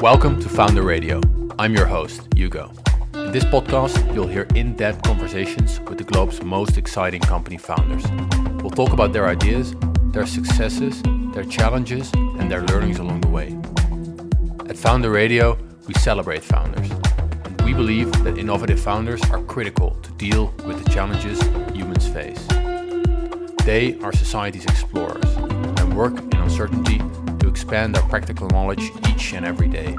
Welcome 0.00 0.40
to 0.40 0.48
Founder 0.48 0.82
Radio. 0.82 1.20
I'm 1.58 1.74
your 1.74 1.84
host, 1.84 2.26
Hugo. 2.34 2.72
In 3.12 3.32
this 3.32 3.44
podcast, 3.44 4.14
you'll 4.14 4.28
hear 4.28 4.46
in 4.54 4.74
depth 4.74 5.02
conversations 5.02 5.78
with 5.80 5.98
the 5.98 6.04
globe's 6.04 6.42
most 6.42 6.78
exciting 6.78 7.20
company 7.20 7.58
founders. 7.58 8.02
We'll 8.62 8.70
talk 8.70 8.94
about 8.94 9.12
their 9.12 9.26
ideas, 9.26 9.74
their 10.04 10.24
successes, 10.24 11.02
their 11.34 11.44
challenges, 11.44 12.10
and 12.14 12.50
their 12.50 12.62
learnings 12.62 12.98
along 12.98 13.20
the 13.20 13.28
way. 13.28 13.54
At 14.70 14.78
Founder 14.78 15.10
Radio, 15.10 15.58
we 15.86 15.92
celebrate 15.92 16.42
founders, 16.42 16.90
and 17.44 17.60
we 17.60 17.74
believe 17.74 18.10
that 18.24 18.38
innovative 18.38 18.80
founders 18.80 19.22
are 19.24 19.42
critical 19.42 19.90
to 19.96 20.10
deal 20.12 20.54
with 20.64 20.82
the 20.82 20.88
challenges 20.88 21.42
humans 21.74 22.08
face. 22.08 22.46
They 23.66 23.98
are 24.00 24.14
society's 24.14 24.64
explorers 24.64 25.30
and 25.36 25.94
work 25.94 26.18
in 26.18 26.36
uncertainty 26.36 27.02
to 27.40 27.48
expand 27.48 27.98
our 27.98 28.08
practical 28.08 28.48
knowledge 28.48 28.90
each 29.20 29.34
and 29.34 29.44
every 29.44 29.68
day. 29.68 29.96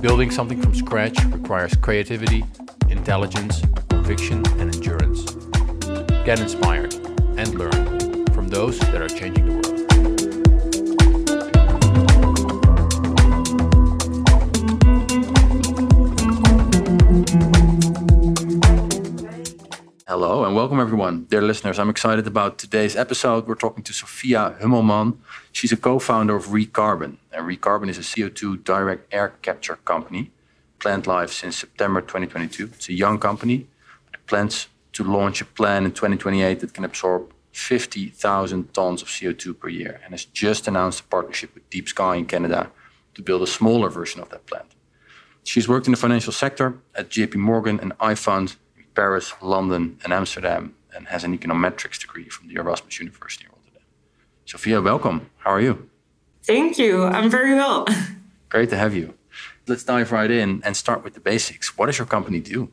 Building 0.00 0.30
something 0.30 0.62
from 0.62 0.74
scratch 0.74 1.18
requires 1.26 1.74
creativity, 1.74 2.44
intelligence, 2.88 3.62
conviction, 3.88 4.46
and 4.60 4.72
endurance. 4.74 5.24
Get 6.24 6.38
inspired 6.38 6.94
and 7.36 7.48
learn 7.54 8.26
from 8.26 8.48
those 8.48 8.78
that 8.78 9.02
are 9.02 9.08
changing 9.08 9.46
the 9.46 9.52
world. 9.54 9.65
Welcome 20.66 20.80
everyone, 20.80 21.26
dear 21.30 21.42
listeners. 21.42 21.78
I'm 21.78 21.90
excited 21.90 22.26
about 22.26 22.58
today's 22.58 22.96
episode. 22.96 23.46
We're 23.46 23.54
talking 23.54 23.84
to 23.84 23.92
Sophia 23.92 24.56
Hummelman. 24.60 25.16
She's 25.52 25.70
a 25.70 25.76
co-founder 25.76 26.34
of 26.34 26.46
ReCarbn. 26.46 27.18
And 27.30 27.46
ReCarbn 27.46 27.88
is 27.88 27.98
a 27.98 28.00
CO2 28.00 28.64
direct 28.64 29.14
air 29.14 29.34
capture 29.42 29.76
company, 29.76 30.32
planned 30.80 31.06
live 31.06 31.32
since 31.32 31.56
September 31.56 32.00
2022. 32.00 32.64
It's 32.74 32.88
a 32.88 32.94
young 32.94 33.20
company. 33.20 33.68
It 34.12 34.26
plans 34.26 34.66
to 34.94 35.04
launch 35.04 35.40
a 35.40 35.44
plan 35.44 35.84
in 35.84 35.92
2028 35.92 36.58
that 36.58 36.74
can 36.74 36.84
absorb 36.84 37.32
50,000 37.52 38.74
tons 38.74 39.02
of 39.02 39.06
CO2 39.06 39.56
per 39.56 39.68
year 39.68 40.00
and 40.02 40.14
has 40.14 40.24
just 40.24 40.66
announced 40.66 40.98
a 40.98 41.04
partnership 41.04 41.54
with 41.54 41.70
Deep 41.70 41.88
Sky 41.88 42.16
in 42.16 42.26
Canada 42.26 42.72
to 43.14 43.22
build 43.22 43.42
a 43.42 43.46
smaller 43.46 43.88
version 43.88 44.20
of 44.20 44.30
that 44.30 44.46
plant. 44.46 44.74
She's 45.44 45.68
worked 45.68 45.86
in 45.86 45.92
the 45.92 45.96
financial 45.96 46.32
sector 46.32 46.80
at 46.96 47.08
JP 47.08 47.36
Morgan 47.36 47.78
and 47.78 47.96
iFund 47.98 48.56
Paris, 48.96 49.34
London, 49.42 49.98
and 50.02 50.12
Amsterdam, 50.12 50.74
and 50.94 51.06
has 51.08 51.22
an 51.22 51.36
econometrics 51.36 52.00
degree 52.00 52.28
from 52.28 52.48
the 52.48 52.54
Erasmus 52.54 52.98
University 52.98 53.44
in 53.44 53.50
Rotterdam. 53.50 53.82
Sophia, 54.46 54.80
welcome. 54.80 55.30
How 55.36 55.50
are 55.50 55.60
you? 55.60 55.88
Thank 56.42 56.78
you. 56.78 57.04
I'm 57.04 57.30
very 57.30 57.54
well. 57.54 57.86
Great 58.48 58.70
to 58.70 58.76
have 58.76 58.94
you. 58.94 59.14
Let's 59.68 59.84
dive 59.84 60.12
right 60.12 60.30
in 60.30 60.62
and 60.64 60.76
start 60.76 61.04
with 61.04 61.14
the 61.14 61.20
basics. 61.20 61.76
What 61.76 61.86
does 61.86 61.98
your 61.98 62.06
company 62.06 62.40
do? 62.40 62.70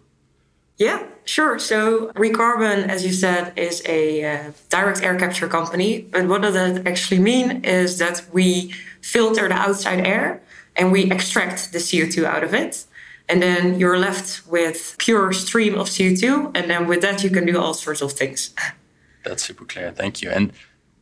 Yeah, 0.77 1.05
sure. 1.25 1.59
So 1.59 2.07
ReCarbn, 2.13 2.87
as 2.87 3.05
you 3.05 3.11
said, 3.11 3.53
is 3.57 3.83
a 3.85 4.23
uh, 4.23 4.51
direct 4.69 5.01
air 5.01 5.17
capture 5.19 5.47
company. 5.47 6.01
But 6.13 6.27
what 6.27 6.41
does 6.41 6.53
that 6.53 6.87
actually 6.87 7.19
mean 7.19 7.63
is 7.63 7.97
that 7.99 8.25
we 8.31 8.73
filter 9.01 9.47
the 9.49 9.55
outside 9.55 10.05
air 10.05 10.41
and 10.75 10.91
we 10.91 11.11
extract 11.11 11.73
the 11.73 11.79
CO2 11.79 12.23
out 12.23 12.43
of 12.43 12.53
it. 12.53 12.85
And 13.29 13.41
then 13.41 13.79
you're 13.79 13.97
left 13.97 14.45
with 14.47 14.95
pure 14.99 15.31
stream 15.31 15.75
of 15.75 15.87
CO2. 15.87 16.51
And 16.55 16.69
then 16.69 16.87
with 16.87 17.01
that, 17.01 17.23
you 17.23 17.29
can 17.29 17.45
do 17.45 17.59
all 17.59 17.73
sorts 17.73 18.01
of 18.01 18.11
things. 18.11 18.53
That's 19.23 19.43
super 19.43 19.65
clear. 19.65 19.91
Thank 19.91 20.21
you. 20.21 20.29
And 20.29 20.51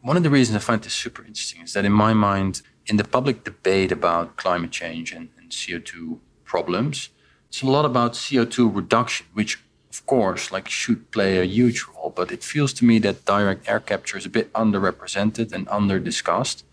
one 0.01 0.17
of 0.17 0.23
the 0.23 0.29
reasons 0.29 0.55
I 0.55 0.59
find 0.59 0.81
this 0.81 0.93
super 0.93 1.23
interesting 1.23 1.61
is 1.61 1.73
that 1.73 1.85
in 1.85 1.91
my 1.91 2.13
mind, 2.13 2.61
in 2.85 2.97
the 2.97 3.03
public 3.03 3.43
debate 3.43 3.91
about 3.91 4.35
climate 4.35 4.71
change 4.71 5.11
and, 5.11 5.29
and 5.37 5.51
CO2 5.51 6.19
problems, 6.43 7.09
it's 7.49 7.61
a 7.61 7.67
lot 7.67 7.85
about 7.85 8.13
CO2 8.13 8.73
reduction, 8.73 9.25
which 9.33 9.59
of 9.89 10.05
course 10.05 10.51
like 10.51 10.69
should 10.69 11.11
play 11.11 11.37
a 11.37 11.43
huge 11.43 11.85
role. 11.93 12.11
But 12.15 12.31
it 12.31 12.43
feels 12.43 12.73
to 12.73 12.85
me 12.85 12.99
that 12.99 13.25
direct 13.25 13.67
air 13.67 13.79
capture 13.79 14.17
is 14.17 14.25
a 14.25 14.29
bit 14.29 14.51
underrepresented 14.53 15.51
and 15.51 15.67
under 15.69 15.99
discussed. 15.99 16.63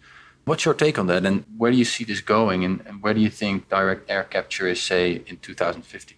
What's 0.48 0.64
your 0.64 0.72
take 0.72 0.98
on 0.98 1.09
that, 1.09 1.26
and 1.26 1.44
where 1.59 1.70
do 1.70 1.76
you 1.76 1.84
see 1.84 2.04
this 2.04 2.22
going, 2.22 2.64
and, 2.64 2.81
and 2.86 3.03
where 3.03 3.12
do 3.12 3.20
you 3.20 3.28
think 3.28 3.69
direct 3.69 4.10
air 4.10 4.25
capture 4.25 4.66
is, 4.66 4.82
say, 4.82 5.22
in 5.26 5.36
2050? 5.36 6.16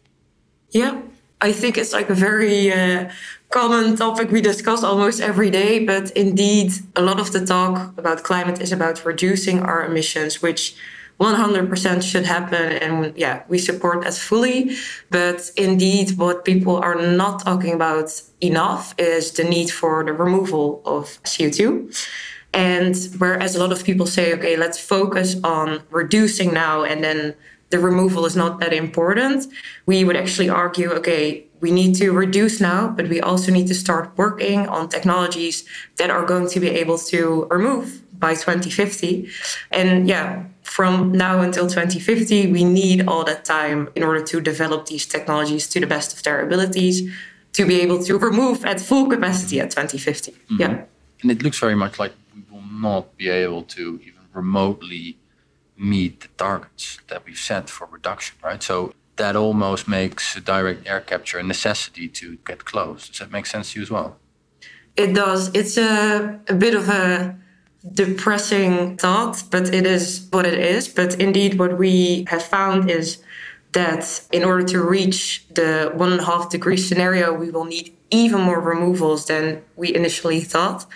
Yeah, 0.71 1.03
I 1.41 1.51
think 1.51 1.77
it's 1.77 1.93
like 1.93 2.09
a 2.11 2.15
very 2.15 2.73
uh, 2.73 3.11
common 3.49 3.97
topic 3.97 4.31
we 4.31 4.41
discuss 4.41 4.85
almost 4.85 5.21
every 5.21 5.51
day. 5.51 5.85
But 5.85 6.13
indeed, 6.13 6.73
a 6.95 7.03
lot 7.03 7.19
of 7.19 7.33
the 7.33 7.45
talk 7.45 7.99
about 7.99 8.23
climate 8.23 8.61
is 8.61 8.71
about 8.71 9.05
reducing 9.05 9.63
our 9.63 9.85
emissions, 9.85 10.41
which 10.41 10.77
100% 11.19 12.03
should 12.03 12.25
happen. 12.25 12.73
And 12.85 13.17
yeah, 13.17 13.43
we 13.49 13.59
support 13.59 14.05
that 14.05 14.15
fully. 14.15 14.77
But 15.11 15.51
indeed, 15.57 16.17
what 16.19 16.45
people 16.45 16.77
are 16.77 16.95
not 16.95 17.45
talking 17.45 17.75
about 17.75 18.23
enough 18.41 18.95
is 18.97 19.33
the 19.33 19.45
need 19.45 19.71
for 19.71 20.05
the 20.05 20.13
removal 20.13 20.83
of 20.85 21.21
CO2. 21.25 21.93
And 22.53 22.97
whereas 23.19 23.55
a 23.55 23.61
lot 23.61 23.73
of 23.73 23.85
people 23.85 24.07
say, 24.07 24.35
okay, 24.35 24.57
let's 24.57 24.79
focus 24.79 25.37
on 25.45 25.83
reducing 25.91 26.53
now 26.53 26.83
and 26.83 27.05
then 27.05 27.35
the 27.71 27.79
removal 27.79 28.27
is 28.27 28.37
not 28.37 28.61
that 28.61 28.73
important, 28.73 29.47
we 29.87 30.05
would 30.05 30.17
actually 30.17 30.49
argue, 30.49 30.91
okay, 30.91 31.45
we 31.61 31.71
need 31.71 31.95
to 31.97 32.11
reduce 32.11 32.61
now, 32.61 32.89
but 32.89 33.09
we 33.09 33.21
also 33.21 33.53
need 33.53 33.69
to 33.69 33.75
start 33.75 34.11
working 34.17 34.67
on 34.69 34.89
technologies 34.89 35.65
that 35.97 36.11
are 36.11 36.25
going 36.25 36.49
to 36.49 36.61
be 36.61 36.69
able 36.69 36.99
to 36.99 37.47
remove 37.51 38.03
by 38.19 38.35
2050. 38.35 39.29
And 39.71 40.09
yeah, 40.09 40.45
from 40.63 41.13
now 41.13 41.41
until 41.41 41.67
2050, 41.67 42.53
we 42.53 42.65
need 42.65 43.07
all 43.07 43.25
that 43.25 43.45
time 43.45 43.89
in 43.95 44.03
order 44.03 44.23
to 44.25 44.41
develop 44.41 44.87
these 44.87 45.07
technologies 45.07 45.69
to 45.69 45.81
the 45.81 45.87
best 45.87 46.13
of 46.13 46.23
their 46.23 46.41
abilities 46.45 47.11
to 47.53 47.67
be 47.67 47.81
able 47.81 48.03
to 48.05 48.19
remove 48.19 48.65
at 48.65 48.81
full 48.81 49.09
capacity 49.09 49.61
at 49.61 49.71
2050. 49.71 50.33
Mm-hmm. 50.33 50.61
Yeah. 50.61 50.85
And 51.23 51.31
it 51.31 51.43
looks 51.43 51.59
very 51.59 51.75
much 51.75 51.99
like 51.99 52.13
not 52.81 53.17
be 53.17 53.29
able 53.29 53.63
to 53.63 54.01
even 54.03 54.23
remotely 54.33 55.19
meet 55.77 56.21
the 56.21 56.29
targets 56.37 56.99
that 57.09 57.25
we've 57.25 57.39
set 57.39 57.69
for 57.71 57.87
reduction, 57.87 58.37
right? 58.43 58.63
So 58.63 58.93
that 59.17 59.37
almost 59.37 59.89
makes 59.89 60.35
direct 60.41 60.87
air 60.89 61.01
capture 61.01 61.39
a 61.39 61.43
necessity 61.43 62.09
to 62.09 62.39
get 62.47 62.65
close. 62.65 63.09
Does 63.09 63.19
that 63.19 63.31
make 63.31 63.47
sense 63.47 63.73
to 63.73 63.79
you 63.79 63.83
as 63.83 63.91
well? 63.91 64.17
It 64.97 65.15
does. 65.15 65.55
It's 65.55 65.77
a, 65.77 66.41
a 66.49 66.55
bit 66.55 66.75
of 66.75 66.89
a 66.89 67.37
depressing 67.95 68.97
thought, 68.97 69.43
but 69.51 69.73
it 69.73 69.87
is 69.87 70.27
what 70.31 70.45
it 70.47 70.59
is. 70.59 70.89
But 70.89 71.19
indeed, 71.21 71.59
what 71.59 71.79
we 71.79 72.25
have 72.29 72.43
found 72.43 72.91
is 72.91 73.23
that 73.73 74.23
in 74.33 74.45
order 74.45 74.65
to 74.67 74.83
reach 74.83 75.47
the 75.55 75.93
one 75.95 76.13
and 76.13 76.21
a 76.21 76.25
half 76.25 76.51
degree 76.51 76.77
scenario, 76.77 77.33
we 77.33 77.51
will 77.51 77.65
need 77.65 77.97
even 78.11 78.41
more 78.41 78.61
removals 78.61 79.27
than 79.27 79.63
we 79.77 79.95
initially 79.95 80.41
thought. 80.41 80.87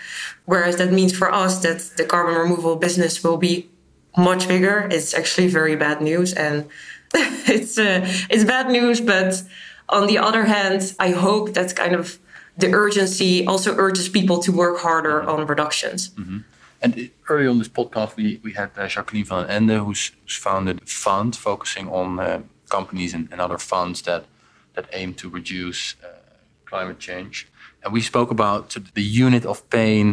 Whereas 0.44 0.76
that 0.76 0.92
means 0.92 1.16
for 1.16 1.32
us 1.32 1.60
that 1.60 1.80
the 1.96 2.04
carbon 2.04 2.34
removal 2.34 2.76
business 2.76 3.22
will 3.24 3.36
be 3.38 3.68
much 4.16 4.46
bigger. 4.48 4.88
It's 4.90 5.14
actually 5.14 5.48
very 5.48 5.76
bad 5.76 6.00
news, 6.00 6.32
and 6.32 6.68
it's 7.14 7.78
uh, 7.78 8.06
it's 8.30 8.44
bad 8.44 8.70
news. 8.70 9.00
But 9.00 9.42
on 9.88 10.06
the 10.06 10.18
other 10.18 10.44
hand, 10.44 10.94
I 10.98 11.10
hope 11.10 11.54
that 11.54 11.74
kind 11.74 11.94
of 11.94 12.18
the 12.56 12.72
urgency 12.72 13.46
also 13.46 13.74
urges 13.76 14.08
people 14.08 14.38
to 14.38 14.52
work 14.52 14.78
harder 14.78 15.22
on 15.22 15.46
reductions. 15.46 16.10
Mm-hmm. 16.10 16.38
And 16.82 17.10
earlier 17.28 17.48
on 17.48 17.58
this 17.58 17.68
podcast, 17.68 18.16
we, 18.16 18.40
we 18.42 18.52
had 18.52 18.70
uh, 18.76 18.86
Jacqueline 18.86 19.24
van 19.24 19.48
Ende, 19.48 19.78
who's, 19.78 20.12
who's 20.22 20.36
founded 20.36 20.82
a 20.82 20.86
fund 20.86 21.34
focusing 21.34 21.88
on 21.88 22.20
uh, 22.20 22.42
companies 22.68 23.14
and, 23.14 23.28
and, 23.32 23.40
other 23.40 23.58
funds 23.58 24.02
that, 24.02 24.26
that 24.74 24.86
aim 24.92 25.14
to 25.14 25.30
reduce 25.30 25.96
uh, 26.04 26.08
climate 26.74 26.98
change. 26.98 27.36
And 27.82 27.92
we 27.96 28.00
spoke 28.00 28.30
about 28.38 28.64
the 28.98 29.06
unit 29.26 29.44
of 29.52 29.56
pain 29.78 30.06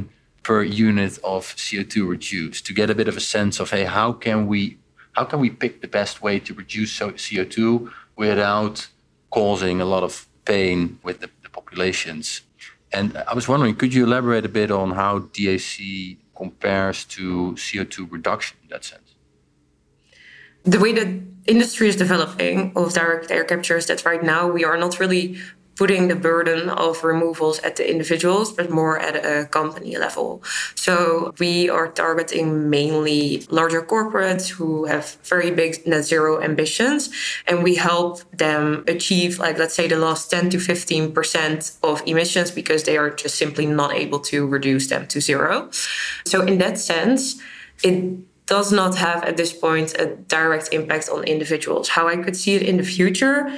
per 0.43 0.59
unit 0.63 1.13
of 1.33 1.41
CO2 1.63 1.93
reduced 2.15 2.61
to 2.67 2.73
get 2.79 2.87
a 2.93 2.95
bit 2.99 3.07
of 3.11 3.15
a 3.21 3.25
sense 3.35 3.55
of 3.61 3.67
hey 3.75 3.85
how 3.99 4.09
can 4.25 4.39
we 4.51 4.61
how 5.17 5.23
can 5.29 5.39
we 5.45 5.49
pick 5.63 5.73
the 5.85 5.91
best 5.99 6.15
way 6.25 6.35
to 6.47 6.51
reduce 6.61 6.91
CO2 6.99 7.91
without 8.23 8.75
causing 9.37 9.77
a 9.81 9.87
lot 9.93 10.03
of 10.09 10.13
pain 10.51 10.77
with 11.05 11.17
the, 11.21 11.29
the 11.43 11.49
populations 11.57 12.25
and 12.97 13.07
I 13.31 13.33
was 13.39 13.45
wondering 13.51 13.75
could 13.81 13.93
you 13.95 14.03
elaborate 14.09 14.45
a 14.51 14.53
bit 14.61 14.69
on 14.81 14.87
how 15.01 15.11
DAC 15.35 15.79
compares 16.41 16.97
to 17.15 17.23
CO2 17.65 17.95
reduction 18.17 18.57
in 18.63 18.69
that 18.73 18.83
sense 18.91 19.09
the 20.73 20.79
way 20.83 20.91
that 20.99 21.09
industry 21.53 21.87
is 21.91 21.95
developing 22.05 22.57
of 22.75 22.93
direct 22.93 23.29
air 23.35 23.45
capture 23.51 23.77
is 23.81 23.85
that 23.89 23.99
right 24.11 24.23
now 24.35 24.43
we 24.57 24.63
are 24.69 24.77
not 24.85 24.99
really 24.99 25.25
putting 25.81 26.09
the 26.09 26.15
burden 26.15 26.69
of 26.69 27.03
removals 27.03 27.57
at 27.67 27.75
the 27.75 27.91
individuals, 27.93 28.51
but 28.51 28.69
more 28.69 28.99
at 28.99 29.15
a 29.15 29.47
company 29.47 29.97
level. 29.97 30.43
So 30.75 31.33
we 31.39 31.71
are 31.71 31.87
targeting 31.87 32.69
mainly 32.69 33.47
larger 33.49 33.81
corporates 33.81 34.47
who 34.47 34.85
have 34.85 35.17
very 35.23 35.49
big 35.49 35.71
net 35.87 36.03
zero 36.03 36.39
ambitions, 36.39 37.09
and 37.47 37.63
we 37.63 37.73
help 37.73 38.19
them 38.29 38.83
achieve, 38.87 39.39
like, 39.39 39.57
let's 39.57 39.73
say, 39.73 39.87
the 39.87 39.97
last 39.97 40.29
10 40.29 40.51
to 40.51 40.57
15% 40.57 41.79
of 41.81 42.03
emissions 42.05 42.51
because 42.51 42.83
they 42.83 42.95
are 42.95 43.09
just 43.09 43.35
simply 43.43 43.65
not 43.65 43.91
able 43.95 44.19
to 44.19 44.45
reduce 44.45 44.85
them 44.87 45.07
to 45.07 45.19
zero. 45.19 45.71
So, 46.25 46.41
in 46.41 46.59
that 46.59 46.77
sense, 46.77 47.41
it 47.81 47.97
does 48.45 48.71
not 48.71 48.93
have 48.97 49.23
at 49.23 49.35
this 49.35 49.51
point 49.51 49.95
a 49.97 50.05
direct 50.37 50.69
impact 50.71 51.09
on 51.09 51.23
individuals. 51.23 51.89
How 51.89 52.07
I 52.07 52.17
could 52.17 52.35
see 52.35 52.53
it 52.53 52.61
in 52.61 52.77
the 52.77 52.83
future 52.83 53.57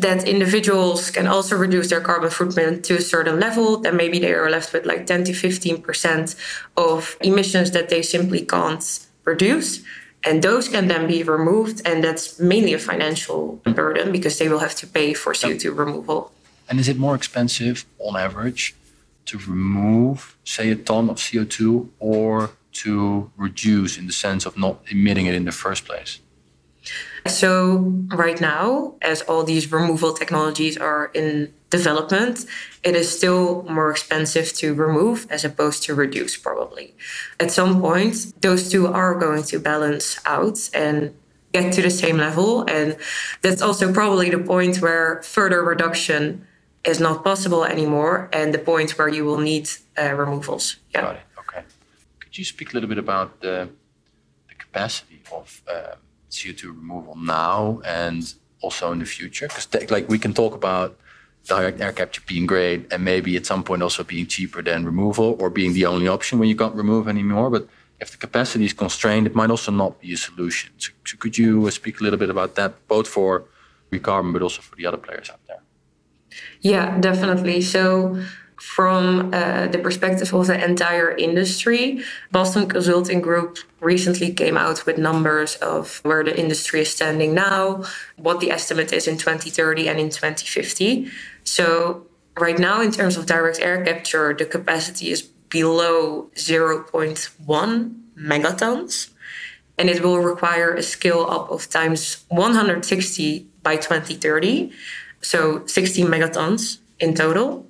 that 0.00 0.26
individuals 0.26 1.10
can 1.10 1.26
also 1.26 1.56
reduce 1.56 1.90
their 1.90 2.00
carbon 2.00 2.30
footprint 2.30 2.84
to 2.86 2.96
a 2.96 3.00
certain 3.00 3.38
level, 3.40 3.78
then 3.78 3.96
maybe 3.96 4.18
they 4.18 4.32
are 4.32 4.50
left 4.50 4.72
with 4.72 4.86
like 4.86 5.06
10 5.06 5.24
to 5.24 5.32
15% 5.32 6.36
of 6.76 7.16
emissions 7.20 7.70
that 7.72 7.88
they 7.88 8.02
simply 8.02 8.44
can't 8.44 9.06
produce. 9.24 9.82
And 10.24 10.42
those 10.42 10.68
can 10.68 10.88
then 10.88 11.06
be 11.06 11.22
removed, 11.22 11.82
and 11.86 12.02
that's 12.02 12.40
mainly 12.40 12.74
a 12.74 12.78
financial 12.78 13.60
burden 13.64 14.10
because 14.10 14.38
they 14.38 14.48
will 14.48 14.58
have 14.58 14.74
to 14.76 14.86
pay 14.86 15.14
for 15.14 15.32
CO2 15.32 15.76
removal. 15.76 16.32
And 16.68 16.80
is 16.80 16.88
it 16.88 16.98
more 16.98 17.14
expensive 17.14 17.86
on 17.98 18.16
average 18.16 18.74
to 19.26 19.38
remove, 19.38 20.36
say, 20.44 20.70
a 20.70 20.76
ton 20.76 21.08
of 21.08 21.16
CO2 21.16 21.88
or 22.00 22.50
to 22.72 23.30
reduce 23.36 23.96
in 23.96 24.06
the 24.06 24.12
sense 24.12 24.44
of 24.44 24.56
not 24.56 24.80
emitting 24.90 25.26
it 25.26 25.34
in 25.34 25.44
the 25.44 25.52
first 25.52 25.84
place? 25.84 26.20
So, 27.28 27.78
right 28.08 28.40
now, 28.40 28.94
as 29.02 29.22
all 29.22 29.44
these 29.44 29.70
removal 29.70 30.12
technologies 30.14 30.76
are 30.76 31.10
in 31.14 31.52
development, 31.70 32.46
it 32.82 32.94
is 32.96 33.14
still 33.14 33.62
more 33.64 33.90
expensive 33.90 34.52
to 34.54 34.74
remove 34.74 35.26
as 35.30 35.44
opposed 35.44 35.82
to 35.84 35.94
reduce, 35.94 36.36
probably. 36.36 36.94
At 37.38 37.50
some 37.50 37.80
point, 37.80 38.40
those 38.40 38.70
two 38.70 38.86
are 38.86 39.14
going 39.14 39.42
to 39.44 39.58
balance 39.58 40.18
out 40.26 40.58
and 40.72 41.14
get 41.52 41.72
to 41.74 41.82
the 41.82 41.90
same 41.90 42.16
level. 42.16 42.64
And 42.68 42.96
that's 43.42 43.62
also 43.62 43.92
probably 43.92 44.30
the 44.30 44.38
point 44.38 44.80
where 44.80 45.22
further 45.22 45.62
reduction 45.62 46.46
is 46.84 47.00
not 47.00 47.24
possible 47.24 47.64
anymore 47.64 48.28
and 48.32 48.54
the 48.54 48.58
point 48.58 48.98
where 48.98 49.08
you 49.08 49.24
will 49.24 49.38
need 49.38 49.68
uh, 49.98 50.12
removals. 50.14 50.76
Yeah. 50.94 51.02
Got 51.02 51.16
it. 51.16 51.22
Okay. 51.38 51.62
Could 52.20 52.38
you 52.38 52.44
speak 52.44 52.70
a 52.72 52.74
little 52.74 52.88
bit 52.88 52.98
about 52.98 53.40
the, 53.40 53.68
the 54.48 54.54
capacity 54.54 55.20
of 55.32 55.62
um, 55.68 55.98
CO2 56.30 56.64
removal 56.68 57.16
now 57.16 57.80
and 57.84 58.34
also 58.60 58.92
in 58.92 58.98
the 58.98 59.06
future? 59.06 59.48
Because 59.48 59.90
like 59.90 60.08
we 60.08 60.18
can 60.18 60.32
talk 60.34 60.54
about 60.54 60.98
direct 61.44 61.80
air 61.80 61.92
capture 61.92 62.22
being 62.26 62.46
great 62.46 62.92
and 62.92 63.04
maybe 63.04 63.36
at 63.36 63.46
some 63.46 63.62
point 63.64 63.82
also 63.82 64.04
being 64.04 64.26
cheaper 64.26 64.62
than 64.62 64.84
removal 64.84 65.36
or 65.40 65.48
being 65.50 65.72
the 65.72 65.86
only 65.86 66.06
option 66.06 66.38
when 66.38 66.48
you 66.48 66.56
can't 66.56 66.74
remove 66.74 67.08
anymore. 67.08 67.50
But 67.50 67.66
if 68.00 68.10
the 68.10 68.18
capacity 68.18 68.64
is 68.64 68.72
constrained, 68.72 69.26
it 69.26 69.34
might 69.34 69.50
also 69.50 69.72
not 69.72 70.00
be 70.00 70.12
a 70.12 70.16
solution. 70.16 70.70
So, 70.78 70.90
so 71.04 71.16
could 71.16 71.36
you 71.36 71.66
uh, 71.66 71.70
speak 71.70 72.00
a 72.00 72.04
little 72.04 72.18
bit 72.18 72.30
about 72.30 72.54
that, 72.56 72.86
both 72.86 73.08
for 73.08 73.44
ReCarbn 73.90 74.32
but 74.32 74.42
also 74.42 74.60
for 74.62 74.76
the 74.76 74.86
other 74.86 74.98
players 74.98 75.30
out 75.30 75.40
there? 75.48 75.62
Yeah, 76.60 76.98
definitely. 77.00 77.62
So 77.62 78.22
from 78.60 79.32
uh, 79.32 79.68
the 79.68 79.78
perspective 79.78 80.32
of 80.34 80.48
the 80.48 80.64
entire 80.64 81.12
industry, 81.12 82.02
Boston 82.32 82.68
Consulting 82.68 83.20
Group 83.20 83.58
recently 83.80 84.32
came 84.32 84.56
out 84.56 84.84
with 84.84 84.98
numbers 84.98 85.54
of 85.56 86.00
where 86.04 86.24
the 86.24 86.38
industry 86.38 86.80
is 86.80 86.90
standing 86.90 87.34
now, 87.34 87.84
what 88.16 88.40
the 88.40 88.50
estimate 88.50 88.92
is 88.92 89.06
in 89.06 89.16
2030 89.16 89.88
and 89.88 90.00
in 90.00 90.10
2050. 90.10 91.08
So, 91.44 92.06
right 92.36 92.58
now, 92.58 92.80
in 92.80 92.90
terms 92.90 93.16
of 93.16 93.26
direct 93.26 93.60
air 93.60 93.84
capture, 93.84 94.34
the 94.34 94.44
capacity 94.44 95.10
is 95.10 95.22
below 95.22 96.28
0.1 96.34 98.02
megatons, 98.18 99.10
and 99.78 99.88
it 99.88 100.02
will 100.02 100.18
require 100.18 100.74
a 100.74 100.82
scale 100.82 101.26
up 101.30 101.50
of 101.50 101.70
times 101.70 102.24
160 102.28 103.46
by 103.62 103.76
2030, 103.76 104.72
so 105.20 105.64
16 105.66 106.06
megatons 106.06 106.78
in 106.98 107.14
total. 107.14 107.64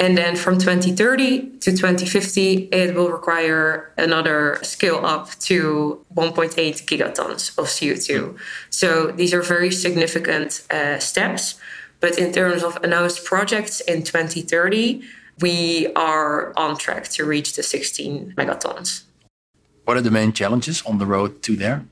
And 0.00 0.16
then 0.16 0.34
from 0.34 0.58
2030 0.58 1.58
to 1.58 1.70
2050, 1.72 2.70
it 2.72 2.94
will 2.94 3.10
require 3.10 3.92
another 3.98 4.58
scale 4.62 5.04
up 5.04 5.28
to 5.40 6.02
1.8 6.14 6.54
gigatons 6.86 7.56
of 7.58 7.66
CO2. 7.66 8.34
So 8.70 9.12
these 9.12 9.34
are 9.34 9.42
very 9.42 9.70
significant 9.70 10.62
uh, 10.70 10.98
steps. 10.98 11.60
But 12.00 12.18
in 12.18 12.32
terms 12.32 12.62
of 12.62 12.78
announced 12.82 13.26
projects 13.26 13.82
in 13.82 14.02
2030, 14.02 15.02
we 15.40 15.92
are 15.94 16.54
on 16.56 16.78
track 16.78 17.08
to 17.08 17.26
reach 17.26 17.54
the 17.56 17.62
16 17.62 18.34
megatons. 18.38 19.02
What 19.84 19.98
are 19.98 20.00
the 20.00 20.10
main 20.10 20.32
challenges 20.32 20.82
on 20.86 20.96
the 20.96 21.04
road 21.04 21.42
to 21.42 21.56
there? 21.56 21.84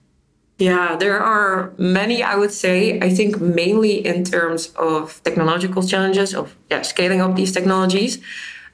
Yeah, 0.58 0.96
there 0.96 1.20
are 1.20 1.72
many, 1.78 2.22
I 2.22 2.34
would 2.34 2.50
say. 2.50 3.00
I 3.00 3.10
think 3.10 3.40
mainly 3.40 4.04
in 4.04 4.24
terms 4.24 4.72
of 4.74 5.20
technological 5.22 5.84
challenges 5.84 6.34
of 6.34 6.56
yeah, 6.68 6.82
scaling 6.82 7.20
up 7.20 7.36
these 7.36 7.52
technologies, 7.52 8.18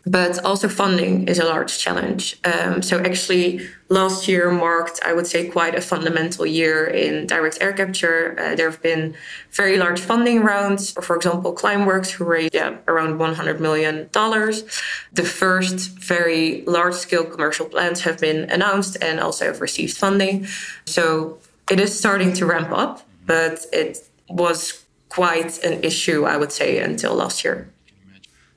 but 0.06 0.42
also 0.46 0.66
funding 0.66 1.28
is 1.28 1.38
a 1.38 1.44
large 1.44 1.78
challenge. 1.78 2.38
Um, 2.44 2.80
so 2.80 3.00
actually, 3.00 3.68
last 3.90 4.26
year 4.28 4.50
marked, 4.50 5.00
I 5.04 5.12
would 5.12 5.26
say, 5.26 5.48
quite 5.48 5.74
a 5.74 5.82
fundamental 5.82 6.46
year 6.46 6.86
in 6.86 7.26
direct 7.26 7.58
air 7.60 7.74
capture. 7.74 8.34
Uh, 8.38 8.54
there 8.54 8.70
have 8.70 8.80
been 8.80 9.14
very 9.52 9.76
large 9.76 10.00
funding 10.00 10.40
rounds. 10.42 10.92
For 10.92 11.16
example, 11.16 11.54
Climeworks, 11.54 12.10
who 12.10 12.24
raised 12.24 12.54
yeah, 12.54 12.76
around 12.88 13.18
$100 13.18 13.60
million. 13.60 14.08
The 14.10 15.24
first 15.24 15.90
very 15.98 16.64
large 16.66 16.94
scale 16.94 17.24
commercial 17.24 17.66
plants 17.66 18.00
have 18.02 18.18
been 18.18 18.50
announced 18.50 18.96
and 19.02 19.20
also 19.20 19.44
have 19.44 19.60
received 19.60 19.96
funding. 19.96 20.46
So 20.86 21.38
it 21.70 21.80
is 21.80 21.96
starting 21.96 22.32
to 22.34 22.46
ramp 22.46 22.70
up, 22.72 23.02
but 23.26 23.66
it 23.72 23.98
was 24.28 24.84
quite 25.08 25.62
an 25.64 25.82
issue, 25.82 26.24
I 26.24 26.36
would 26.36 26.52
say, 26.52 26.78
until 26.78 27.14
last 27.14 27.44
year. 27.44 27.70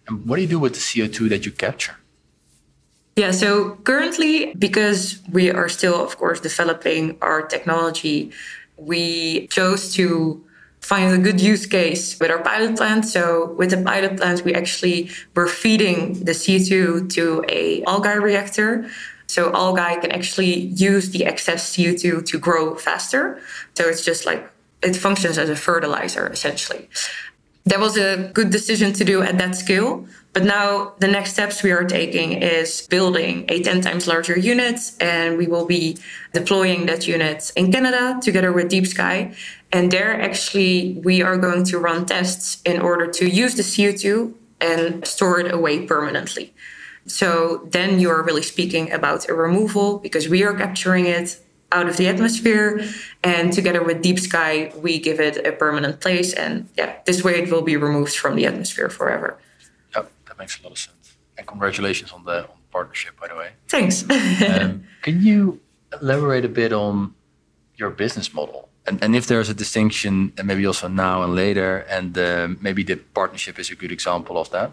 And 0.08 0.26
what 0.26 0.38
do 0.38 0.42
you 0.42 0.48
do 0.48 0.60
with 0.60 0.74
the 0.74 0.80
CO2 0.80 1.30
that 1.30 1.46
you 1.46 1.52
capture? 1.52 1.96
Yeah, 3.16 3.32
so 3.32 3.72
currently, 3.84 4.54
because 4.54 5.20
we 5.32 5.50
are 5.50 5.70
still, 5.70 6.04
of 6.04 6.18
course, 6.18 6.40
developing 6.40 7.18
our 7.22 7.42
technology, 7.42 8.32
we 8.78 9.48
chose 9.48 9.94
to 9.96 10.44
find 10.82 11.14
a 11.14 11.18
good 11.18 11.42
use 11.42 11.66
case 11.66 12.20
with 12.20 12.30
our 12.32 12.42
pilot 12.42 12.78
plant. 12.78 13.06
So 13.06 13.54
with 13.58 13.72
the 13.72 13.82
pilot 13.82 14.18
plant, 14.18 14.46
we 14.46 14.54
actually 14.54 15.10
were 15.36 15.48
feeding 15.48 16.24
the 16.24 16.32
CO2 16.32 17.10
to 17.16 17.44
a 17.50 17.84
algae 17.84 18.20
reactor. 18.20 18.90
So 19.28 19.52
algae 19.54 20.00
can 20.02 20.12
actually 20.12 20.68
use 20.90 21.10
the 21.12 21.26
excess 21.26 21.76
CO2 21.76 22.26
to 22.26 22.40
grow 22.40 22.76
faster. 22.76 23.42
So 23.76 23.88
it's 23.88 24.04
just 24.04 24.26
like 24.26 24.50
it 24.82 24.96
functions 24.96 25.38
as 25.38 25.50
a 25.50 25.56
fertilizer 25.56 26.28
essentially. 26.28 26.90
That 27.66 27.80
was 27.82 27.98
a 27.98 28.32
good 28.34 28.50
decision 28.50 28.94
to 28.94 29.04
do 29.04 29.22
at 29.22 29.38
that 29.40 29.56
scale. 29.58 30.08
But 30.32 30.44
now 30.46 30.94
the 31.00 31.08
next 31.08 31.34
steps 31.34 31.64
we 31.64 31.72
are 31.72 31.84
taking 31.84 32.32
is 32.32 32.88
building 32.88 33.46
a 33.50 33.62
10 33.62 33.82
times 33.82 34.08
larger 34.08 34.38
unit, 34.38 34.80
and 35.02 35.38
we 35.38 35.48
will 35.48 35.66
be 35.66 35.98
deploying 36.32 36.86
that 36.86 37.08
unit 37.08 37.52
in 37.56 37.72
Canada 37.72 38.20
together 38.22 38.54
with 38.54 38.70
Deep 38.70 38.88
Sky. 38.88 39.34
And 39.72 39.92
there, 39.92 40.22
actually, 40.22 41.02
we 41.04 41.22
are 41.24 41.38
going 41.38 41.64
to 41.66 41.80
run 41.80 42.06
tests 42.06 42.62
in 42.66 42.80
order 42.80 43.08
to 43.08 43.28
use 43.28 43.56
the 43.56 43.64
CO2 43.64 44.34
and 44.62 45.06
store 45.06 45.40
it 45.40 45.52
away 45.52 45.86
permanently. 45.86 46.54
So 47.08 47.68
then 47.72 48.00
you're 48.00 48.22
really 48.24 48.44
speaking 48.44 48.92
about 48.92 49.30
a 49.30 49.34
removal 49.34 50.00
because 50.00 50.28
we 50.28 50.44
are 50.44 50.54
capturing 50.54 51.06
it 51.06 51.40
out 51.72 51.88
of 51.88 51.98
the 51.98 52.08
atmosphere. 52.08 52.84
And 53.24 53.52
together 53.52 53.84
with 53.84 54.02
deep 54.02 54.20
sky 54.20 54.72
we 54.76 55.00
give 55.00 55.20
it 55.20 55.46
a 55.46 55.52
permanent 55.52 56.00
place. 56.02 56.34
And 56.34 56.70
yeah 56.78 56.98
this 57.06 57.24
way 57.24 57.42
it 57.42 57.52
will 57.52 57.62
be 57.62 57.78
removed 57.78 58.16
from 58.16 58.36
the 58.36 58.46
atmosphere 58.46 58.90
forever. 58.90 59.38
Yep 59.96 60.12
that 60.28 60.38
makes 60.38 60.60
a 60.60 60.64
lot 60.64 60.72
of 60.74 60.78
sense. 60.78 61.18
And 61.38 61.48
congratulations 61.48 62.12
on 62.12 62.26
the, 62.26 62.42
on 62.42 62.58
the 62.64 62.72
partnership 62.72 63.20
by 63.20 63.28
the 63.28 63.36
way. 63.36 63.52
Thanks. 63.68 64.04
Um, 64.04 64.84
can 65.02 65.22
you 65.22 65.60
elaborate 66.02 66.46
a 66.46 66.50
bit 66.50 66.74
on 66.74 67.14
your 67.76 67.90
business 67.90 68.34
model? 68.34 68.70
And, 68.86 69.04
and 69.04 69.16
if 69.16 69.28
there's 69.28 69.50
a 69.50 69.54
distinction 69.54 70.32
and 70.38 70.48
maybe 70.48 70.66
also 70.66 70.88
now 70.88 71.22
and 71.24 71.36
later 71.36 71.80
and 71.90 72.18
uh, 72.18 72.48
maybe 72.62 72.84
the 72.84 72.96
partnership 72.96 73.60
is 73.60 73.70
a 73.70 73.76
good 73.76 73.92
example 73.92 74.38
of 74.38 74.50
that? 74.52 74.72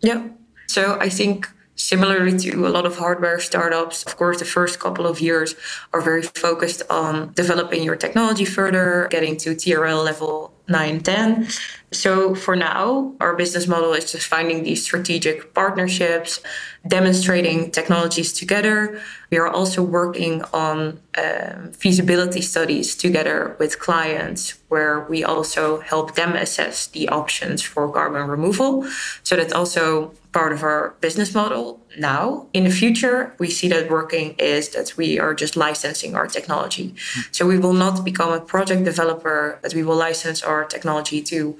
Yeah 0.00 0.28
so 0.66 0.98
i 1.00 1.08
think 1.08 1.48
Similarly 1.76 2.38
to 2.38 2.66
a 2.66 2.70
lot 2.70 2.86
of 2.86 2.96
hardware 2.96 3.38
startups, 3.38 4.02
of 4.04 4.16
course, 4.16 4.38
the 4.38 4.46
first 4.46 4.80
couple 4.80 5.06
of 5.06 5.20
years 5.20 5.54
are 5.92 6.00
very 6.00 6.22
focused 6.22 6.82
on 6.88 7.32
developing 7.34 7.82
your 7.82 7.96
technology 7.96 8.46
further, 8.46 9.08
getting 9.10 9.36
to 9.38 9.54
TRL 9.54 10.02
level 10.02 10.52
9, 10.68 11.00
10. 11.00 11.48
So 11.92 12.34
for 12.34 12.56
now, 12.56 13.14
our 13.20 13.36
business 13.36 13.68
model 13.68 13.92
is 13.92 14.10
just 14.10 14.26
finding 14.26 14.64
these 14.64 14.82
strategic 14.82 15.54
partnerships, 15.54 16.40
demonstrating 16.86 17.70
technologies 17.70 18.32
together. 18.32 19.00
We 19.30 19.38
are 19.38 19.48
also 19.48 19.82
working 19.82 20.42
on 20.52 21.00
um, 21.16 21.72
feasibility 21.72 22.42
studies 22.42 22.96
together 22.96 23.56
with 23.60 23.78
clients 23.78 24.58
where 24.68 25.00
we 25.08 25.22
also 25.22 25.80
help 25.80 26.16
them 26.16 26.34
assess 26.34 26.88
the 26.88 27.08
options 27.08 27.62
for 27.62 27.90
carbon 27.90 28.26
removal. 28.26 28.86
So 29.22 29.36
that's 29.36 29.52
also 29.52 30.12
part 30.32 30.52
of 30.52 30.62
our 30.62 30.94
business 31.00 31.34
model 31.34 31.80
now. 31.98 32.46
In 32.52 32.64
the 32.64 32.70
future, 32.70 33.34
we 33.38 33.48
see 33.48 33.68
that 33.68 33.88
working 33.88 34.34
is 34.38 34.68
that 34.70 34.96
we 34.96 35.18
are 35.18 35.34
just 35.34 35.56
licensing 35.56 36.14
our 36.14 36.26
technology. 36.26 36.94
So 37.30 37.46
we 37.46 37.58
will 37.58 37.72
not 37.72 38.04
become 38.04 38.32
a 38.32 38.40
project 38.40 38.84
developer, 38.84 39.58
but 39.62 39.72
we 39.72 39.82
will 39.82 39.96
license 39.96 40.42
our 40.42 40.64
technology 40.64 41.22
to 41.22 41.56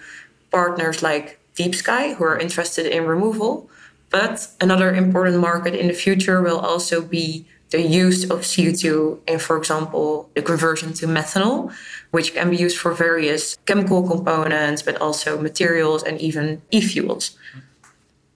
partners 0.51 1.03
like 1.03 1.39
Deep 1.55 1.75
Sky 1.75 2.15
who 2.15 2.25
are 2.25 2.39
interested 2.39 2.87
in 2.87 3.07
removal. 3.07 3.69
But 4.11 4.49
another 4.61 4.95
important 4.95 5.39
market 5.39 5.75
in 5.75 5.89
the 5.89 5.93
future 5.93 6.41
will 6.43 6.61
also 6.61 7.03
be 7.03 7.47
the 7.71 7.83
use 7.83 8.25
of 8.31 8.41
CO2 8.41 9.19
in, 9.27 9.39
for 9.39 9.57
example, 9.57 10.31
the 10.35 10.43
conversion 10.43 10.93
to 10.95 11.07
methanol, 11.07 11.73
which 12.13 12.33
can 12.35 12.51
be 12.51 12.57
used 12.57 12.79
for 12.79 12.93
various 12.93 13.57
chemical 13.67 14.07
components, 14.07 14.83
but 14.83 14.97
also 15.01 15.41
materials 15.41 16.03
and 16.05 16.21
even 16.21 16.63
e 16.71 16.81
fuels. 16.81 17.37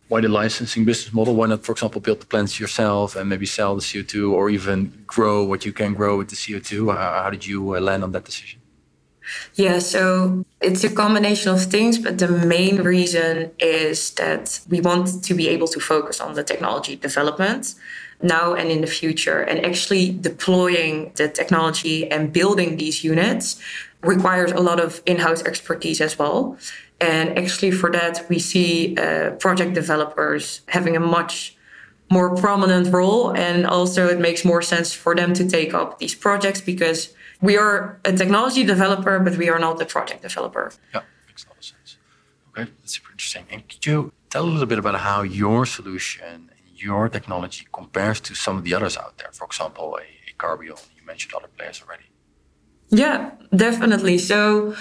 Why 0.09 0.21
the 0.21 0.29
licensing 0.29 0.85
business 0.85 1.15
model? 1.15 1.37
Why 1.37 1.47
not, 1.47 1.63
for 1.63 1.71
example, 1.71 2.01
build 2.01 2.21
the 2.21 2.27
plants 2.27 2.59
yourself 2.59 3.15
and 3.15 3.29
maybe 3.29 3.47
sell 3.47 3.77
the 3.77 3.81
CO2 3.81 4.33
or 4.33 4.51
even 4.51 5.05
grow 5.07 5.45
what 5.45 5.65
you 5.65 5.73
can 5.73 5.95
grow 5.95 6.19
with 6.19 6.31
the 6.31 6.37
CO2? 6.37 6.93
How, 6.97 7.31
did 7.31 7.47
you 7.47 7.77
uh, 7.77 7.81
land 7.81 8.03
on 8.03 8.11
that 8.11 8.25
decision? 8.25 8.60
Yeah, 9.55 9.79
so 9.79 10.45
it's 10.61 10.85
a 10.85 10.91
combination 10.91 11.53
of 11.53 11.63
things, 11.65 11.99
but 11.99 12.19
the 12.19 12.29
main 12.29 12.83
reason 12.83 13.51
is 13.59 14.13
that 14.13 14.61
we 14.69 14.81
want 14.81 15.23
to 15.25 15.35
be 15.35 15.49
able 15.49 15.69
to 15.69 15.81
focus 15.81 16.21
on 16.21 16.35
the 16.35 16.43
technology 16.43 16.97
development 16.97 17.75
now 18.23 18.55
and 18.55 18.71
in 18.71 18.81
the 18.81 18.87
future. 18.87 19.41
And 19.41 19.65
actually 19.65 20.13
deploying 20.13 21.13
the 21.17 21.29
technology 21.29 22.11
and 22.11 22.33
building 22.33 22.77
these 22.77 23.03
units 23.03 23.61
requires 24.03 24.53
a 24.53 24.61
lot 24.61 24.81
of 24.81 25.03
in 25.07 25.19
house 25.19 25.43
expertise 25.43 26.01
as 26.01 26.19
well. 26.19 26.57
And 27.01 27.39
actually, 27.39 27.71
for 27.71 27.91
that, 27.93 28.27
we 28.29 28.39
see 28.39 28.97
uh, 28.97 29.31
project 29.33 29.73
developers 29.75 30.61
having 30.69 30.97
a 30.97 31.01
much 31.01 31.57
more 32.11 32.35
prominent 32.37 32.93
role. 32.93 33.35
And 33.35 33.67
also, 33.67 34.09
it 34.09 34.19
makes 34.19 34.45
more 34.45 34.61
sense 34.61 34.93
for 34.93 35.15
them 35.15 35.33
to 35.35 35.49
take 35.49 35.73
up 35.73 35.99
these 35.99 36.15
projects 36.15 36.61
because 36.61 37.15
we 37.41 37.57
are 37.57 38.01
a 38.05 38.13
technology 38.13 38.65
developer, 38.65 39.19
but 39.19 39.37
we 39.37 39.49
are 39.49 39.59
not 39.59 39.79
the 39.79 39.87
project 39.87 40.23
developer. 40.23 40.73
Yeah, 40.95 41.03
makes 41.27 41.45
a 41.45 41.49
lot 41.49 41.59
of 41.59 41.65
sense. 41.65 41.99
Okay, 42.51 42.71
that's 42.81 42.95
super 42.95 43.13
interesting. 43.13 43.47
And 43.51 43.69
could 43.69 43.85
you 43.87 44.13
tell 44.31 44.45
us 44.45 44.49
a 44.49 44.53
little 44.53 44.67
bit 44.67 44.79
about 44.79 44.97
how 45.01 45.23
your 45.23 45.67
solution 45.67 46.51
your 46.75 47.09
technology 47.11 47.67
compares 47.73 48.21
to 48.21 48.35
some 48.35 48.57
of 48.57 48.65
the 48.65 48.75
others 48.75 48.97
out 48.97 49.19
there? 49.19 49.31
For 49.33 49.45
example, 49.45 49.97
a, 49.97 50.03
a 50.03 50.33
Carbion. 50.39 50.79
You 50.97 51.05
mentioned 51.07 51.35
other 51.35 51.49
players 51.57 51.83
already. 51.83 52.05
Yeah, 52.91 53.31
definitely. 53.55 54.19
So 54.19 54.75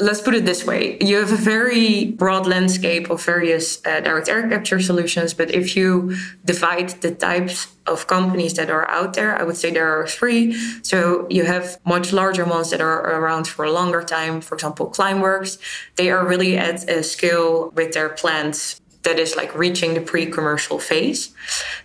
let's 0.00 0.20
put 0.20 0.34
it 0.34 0.44
this 0.44 0.64
way. 0.66 0.98
You 1.00 1.16
have 1.18 1.30
a 1.30 1.36
very 1.36 2.06
broad 2.06 2.46
landscape 2.46 3.10
of 3.10 3.22
various 3.22 3.84
uh, 3.86 4.00
direct 4.00 4.28
air 4.28 4.48
capture 4.48 4.80
solutions 4.80 5.34
but 5.34 5.50
if 5.50 5.76
you 5.76 6.16
divide 6.44 6.90
the 7.00 7.14
types 7.14 7.68
of 7.86 8.06
companies 8.06 8.54
that 8.54 8.70
are 8.70 8.88
out 8.90 9.14
there 9.14 9.38
i 9.38 9.42
would 9.42 9.56
say 9.56 9.70
there 9.70 10.00
are 10.00 10.06
three. 10.06 10.52
So 10.82 11.26
you 11.30 11.44
have 11.44 11.78
much 11.84 12.12
larger 12.12 12.44
ones 12.44 12.70
that 12.70 12.80
are 12.80 13.00
around 13.20 13.46
for 13.46 13.64
a 13.64 13.70
longer 13.70 14.02
time 14.02 14.40
for 14.40 14.54
example 14.56 14.90
climeworks. 14.90 15.58
They 15.96 16.10
are 16.10 16.26
really 16.26 16.56
at 16.56 16.88
a 16.90 17.02
scale 17.02 17.70
with 17.70 17.92
their 17.92 18.08
plants 18.08 18.80
that 19.04 19.18
is 19.18 19.36
like 19.36 19.54
reaching 19.54 19.94
the 19.94 20.00
pre-commercial 20.00 20.78
phase. 20.78 21.32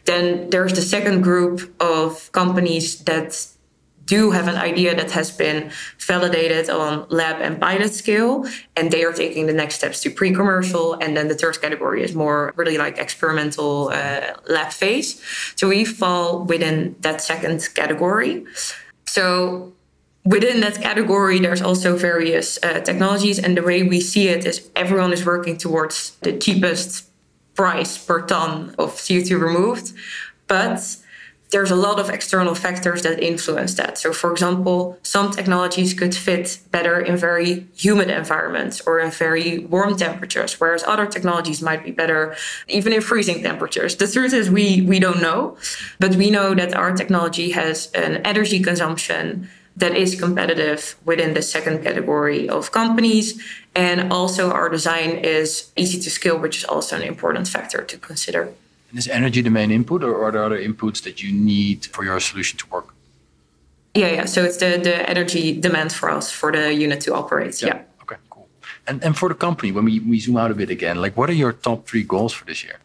Then 0.06 0.50
there's 0.50 0.74
the 0.74 0.82
second 0.82 1.22
group 1.22 1.76
of 1.80 2.32
companies 2.32 3.00
that 3.02 3.46
do 4.10 4.32
have 4.32 4.48
an 4.48 4.56
idea 4.72 4.96
that 4.96 5.12
has 5.12 5.30
been 5.32 5.72
validated 6.00 6.70
on 6.70 7.06
lab 7.10 7.38
and 7.42 7.62
pilot 7.62 7.94
scale, 7.94 8.34
and 8.76 8.92
they 8.92 9.04
are 9.04 9.14
taking 9.14 9.46
the 9.46 9.58
next 9.62 9.76
steps 9.76 10.02
to 10.02 10.10
pre-commercial. 10.10 10.96
And 11.02 11.16
then 11.16 11.28
the 11.28 11.36
third 11.36 11.62
category 11.62 12.02
is 12.04 12.14
more 12.16 12.54
really 12.56 12.78
like 12.78 12.98
experimental 12.98 13.90
uh, 13.90 14.34
lab 14.56 14.72
phase. 14.72 15.22
So 15.56 15.70
we 15.70 15.86
fall 15.86 16.44
within 16.44 16.96
that 17.02 17.22
second 17.22 17.58
category. 17.76 18.46
So 19.06 19.74
within 20.26 20.62
that 20.62 20.76
category, 20.82 21.40
there's 21.40 21.62
also 21.62 21.96
various 21.96 22.58
uh, 22.64 22.80
technologies, 22.82 23.38
and 23.44 23.56
the 23.56 23.64
way 23.64 23.84
we 23.84 24.00
see 24.02 24.28
it 24.28 24.46
is 24.46 24.70
everyone 24.76 25.14
is 25.14 25.26
working 25.26 25.58
towards 25.58 26.18
the 26.26 26.34
cheapest 26.38 27.10
price 27.56 27.98
per 27.98 28.20
ton 28.26 28.74
of 28.78 28.90
CO2 29.06 29.30
removed. 29.40 29.94
But 30.48 30.80
there's 31.52 31.72
a 31.72 31.76
lot 31.76 32.00
of 32.00 32.10
external 32.10 32.54
factors 32.54 33.02
that 33.02 33.22
influence 33.22 33.74
that. 33.76 33.98
So, 33.98 34.14
for 34.14 34.32
example, 34.32 35.00
some 35.02 35.32
technologies 35.32 35.94
could 35.94 36.14
fit 36.14 36.60
better 36.72 37.00
in 37.00 37.18
very 37.18 37.66
humid 37.76 38.10
environments 38.10 38.82
or 38.82 39.00
in 39.00 39.10
very 39.10 39.60
warm 39.60 39.98
temperatures, 39.98 40.60
whereas 40.60 40.84
other 40.84 41.08
technologies 41.08 41.62
might 41.62 41.84
be 41.84 41.92
better 41.92 42.36
even 42.68 42.94
in 42.94 43.02
freezing 43.02 43.42
temperatures. 43.42 43.96
The 43.96 44.08
truth 44.08 44.34
is, 44.34 44.50
we, 44.50 44.82
we 44.82 45.00
don't 45.00 45.22
know, 45.22 45.58
but 46.00 46.16
we 46.16 46.30
know 46.30 46.54
that 46.54 46.76
our 46.76 46.96
technology 46.96 47.52
has 47.52 47.92
an 47.94 48.18
energy 48.18 48.60
consumption 48.60 49.50
that 49.76 49.96
is 49.96 50.20
competitive 50.20 50.98
within 51.06 51.34
the 51.34 51.42
second 51.42 51.84
category 51.84 52.50
of 52.50 52.72
companies. 52.72 53.42
And 53.74 54.12
also, 54.12 54.52
our 54.52 54.70
design 54.70 55.12
is 55.12 55.72
easy 55.76 56.00
to 56.00 56.10
scale, 56.10 56.38
which 56.38 56.58
is 56.58 56.66
also 56.66 56.98
an 56.98 57.04
important 57.04 57.48
factor 57.48 57.82
to 57.82 57.98
consider. 57.98 58.54
And 58.90 58.98
is 58.98 59.08
energy 59.08 59.42
the 59.42 59.50
main 59.50 59.72
input, 59.72 60.04
or 60.04 60.24
are 60.24 60.32
there 60.32 60.44
other 60.44 60.60
inputs 60.60 61.04
that 61.04 61.22
you 61.22 61.32
need 61.32 61.86
for 61.88 62.04
your 62.04 62.20
solution 62.20 62.58
to 62.58 62.68
work? 62.68 62.94
Yeah, 63.94 64.12
yeah. 64.12 64.26
So 64.26 64.44
it's 64.44 64.58
the, 64.58 64.80
the 64.82 65.10
energy 65.10 65.60
demand 65.60 65.92
for 65.92 66.10
us 66.10 66.32
for 66.32 66.52
the 66.52 66.74
unit 66.74 67.02
to 67.02 67.14
operate. 67.14 67.62
Yeah. 67.62 67.68
yeah. 67.68 67.82
Okay, 68.02 68.16
cool. 68.30 68.48
And 68.88 69.04
and 69.04 69.18
for 69.18 69.30
the 69.30 69.36
company, 69.36 69.72
when 69.72 69.86
we, 69.86 70.00
we 70.00 70.20
zoom 70.20 70.38
out 70.38 70.52
a 70.52 70.56
bit 70.56 70.70
again, 70.70 71.02
like 71.02 71.16
what 71.18 71.30
are 71.30 71.34
your 71.34 71.54
top 71.54 71.88
three 71.88 72.04
goals 72.04 72.34
for 72.34 72.46
this 72.46 72.64
year? 72.64 72.80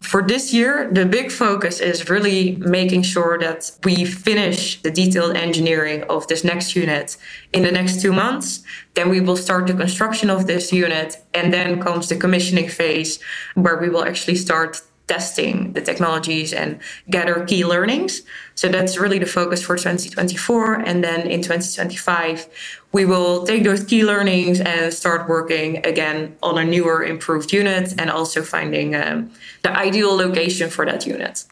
For 0.00 0.22
this 0.22 0.54
year, 0.54 0.88
the 0.92 1.04
big 1.04 1.32
focus 1.32 1.80
is 1.80 2.08
really 2.08 2.56
making 2.60 3.02
sure 3.02 3.36
that 3.38 3.72
we 3.84 4.04
finish 4.04 4.80
the 4.80 4.92
detailed 4.92 5.36
engineering 5.36 6.04
of 6.04 6.26
this 6.28 6.44
next 6.44 6.76
unit 6.76 7.16
in 7.52 7.62
the 7.64 7.72
next 7.72 8.00
two 8.00 8.12
months. 8.12 8.62
Then 8.94 9.08
we 9.08 9.20
will 9.20 9.36
start 9.36 9.66
the 9.66 9.74
construction 9.74 10.30
of 10.30 10.46
this 10.46 10.72
unit, 10.72 11.16
and 11.34 11.52
then 11.52 11.80
comes 11.82 12.08
the 12.08 12.16
commissioning 12.16 12.68
phase 12.68 13.18
where 13.54 13.76
we 13.76 13.88
will 13.88 14.04
actually 14.04 14.36
start 14.36 14.80
testing 15.08 15.72
the 15.72 15.80
technologies 15.80 16.52
and 16.52 16.78
gather 17.10 17.44
key 17.44 17.64
learnings. 17.64 18.22
So 18.54 18.68
that's 18.68 18.98
really 18.98 19.18
the 19.18 19.26
focus 19.26 19.62
for 19.62 19.76
2024. 19.76 20.74
And 20.74 21.02
then 21.02 21.26
in 21.26 21.40
2025, 21.42 22.48
we 22.92 23.04
will 23.04 23.44
take 23.44 23.64
those 23.64 23.82
key 23.84 24.04
learnings 24.04 24.60
and 24.60 24.92
start 24.92 25.28
working 25.28 25.84
again 25.84 26.36
on 26.42 26.58
a 26.58 26.64
newer, 26.64 27.02
improved 27.02 27.52
unit 27.52 27.94
and 27.98 28.10
also 28.10 28.42
finding 28.42 28.94
um, 28.94 29.30
the 29.62 29.76
ideal 29.76 30.14
location 30.14 30.70
for 30.70 30.84
that 30.84 31.06
unit. 31.06 31.44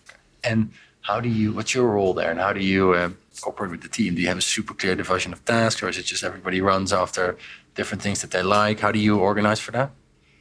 And 0.44 0.70
how 1.00 1.20
do 1.20 1.28
you, 1.28 1.52
what's 1.52 1.74
your 1.74 1.88
role 1.88 2.14
there 2.14 2.30
and 2.30 2.38
how 2.38 2.52
do 2.52 2.60
you 2.60 2.92
uh, 2.92 3.10
cooperate 3.40 3.70
with 3.70 3.82
the 3.82 3.88
team? 3.88 4.14
Do 4.14 4.20
you 4.20 4.28
have 4.28 4.38
a 4.38 4.42
super 4.42 4.74
clear 4.74 4.94
division 4.94 5.32
of 5.32 5.44
tasks 5.44 5.82
or 5.82 5.88
is 5.88 5.98
it 5.98 6.04
just 6.04 6.22
everybody 6.22 6.60
runs 6.60 6.92
after 6.92 7.36
different 7.74 8.02
things 8.02 8.20
that 8.22 8.30
they 8.30 8.42
like? 8.42 8.80
How 8.80 8.92
do 8.92 8.98
you 8.98 9.18
organize 9.18 9.60
for 9.60 9.72
that? 9.72 9.90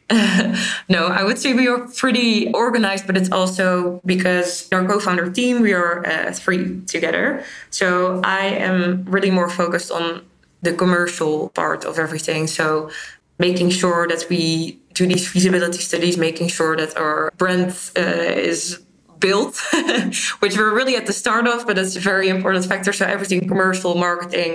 no, 0.89 1.07
I 1.07 1.23
would 1.23 1.39
say 1.39 1.53
we 1.53 1.67
are 1.67 1.87
pretty 1.87 2.51
organized, 2.51 3.07
but 3.07 3.17
it's 3.17 3.31
also 3.31 4.01
because 4.05 4.69
our 4.71 4.85
co-founder 4.85 5.31
team, 5.31 5.61
we 5.61 5.73
are 5.73 6.05
uh, 6.05 6.31
three 6.31 6.81
together. 6.81 7.43
So 7.71 8.21
I 8.23 8.45
am 8.45 9.05
really 9.05 9.31
more 9.31 9.49
focused 9.49 9.91
on 9.91 10.23
the 10.61 10.73
commercial 10.73 11.49
part 11.49 11.85
of 11.85 11.97
everything. 11.97 12.45
So 12.45 12.91
making 13.39 13.71
sure 13.71 14.07
that 14.07 14.27
we 14.29 14.79
do 14.93 15.07
these 15.07 15.27
feasibility 15.27 15.79
studies, 15.79 16.17
making 16.17 16.49
sure 16.49 16.75
that 16.77 16.95
our 16.97 17.31
brand 17.37 17.75
uh, 17.97 18.01
is 18.01 18.84
built, 19.27 19.55
which 20.43 20.55
we're 20.57 20.75
really 20.79 20.95
at 21.01 21.05
the 21.09 21.17
start 21.23 21.45
of, 21.53 21.65
but 21.67 21.75
it's 21.81 21.95
a 21.95 22.05
very 22.13 22.27
important 22.37 22.63
factor. 22.71 22.91
So 22.99 23.03
everything 23.15 23.39
commercial, 23.53 23.91
marketing, 24.07 24.53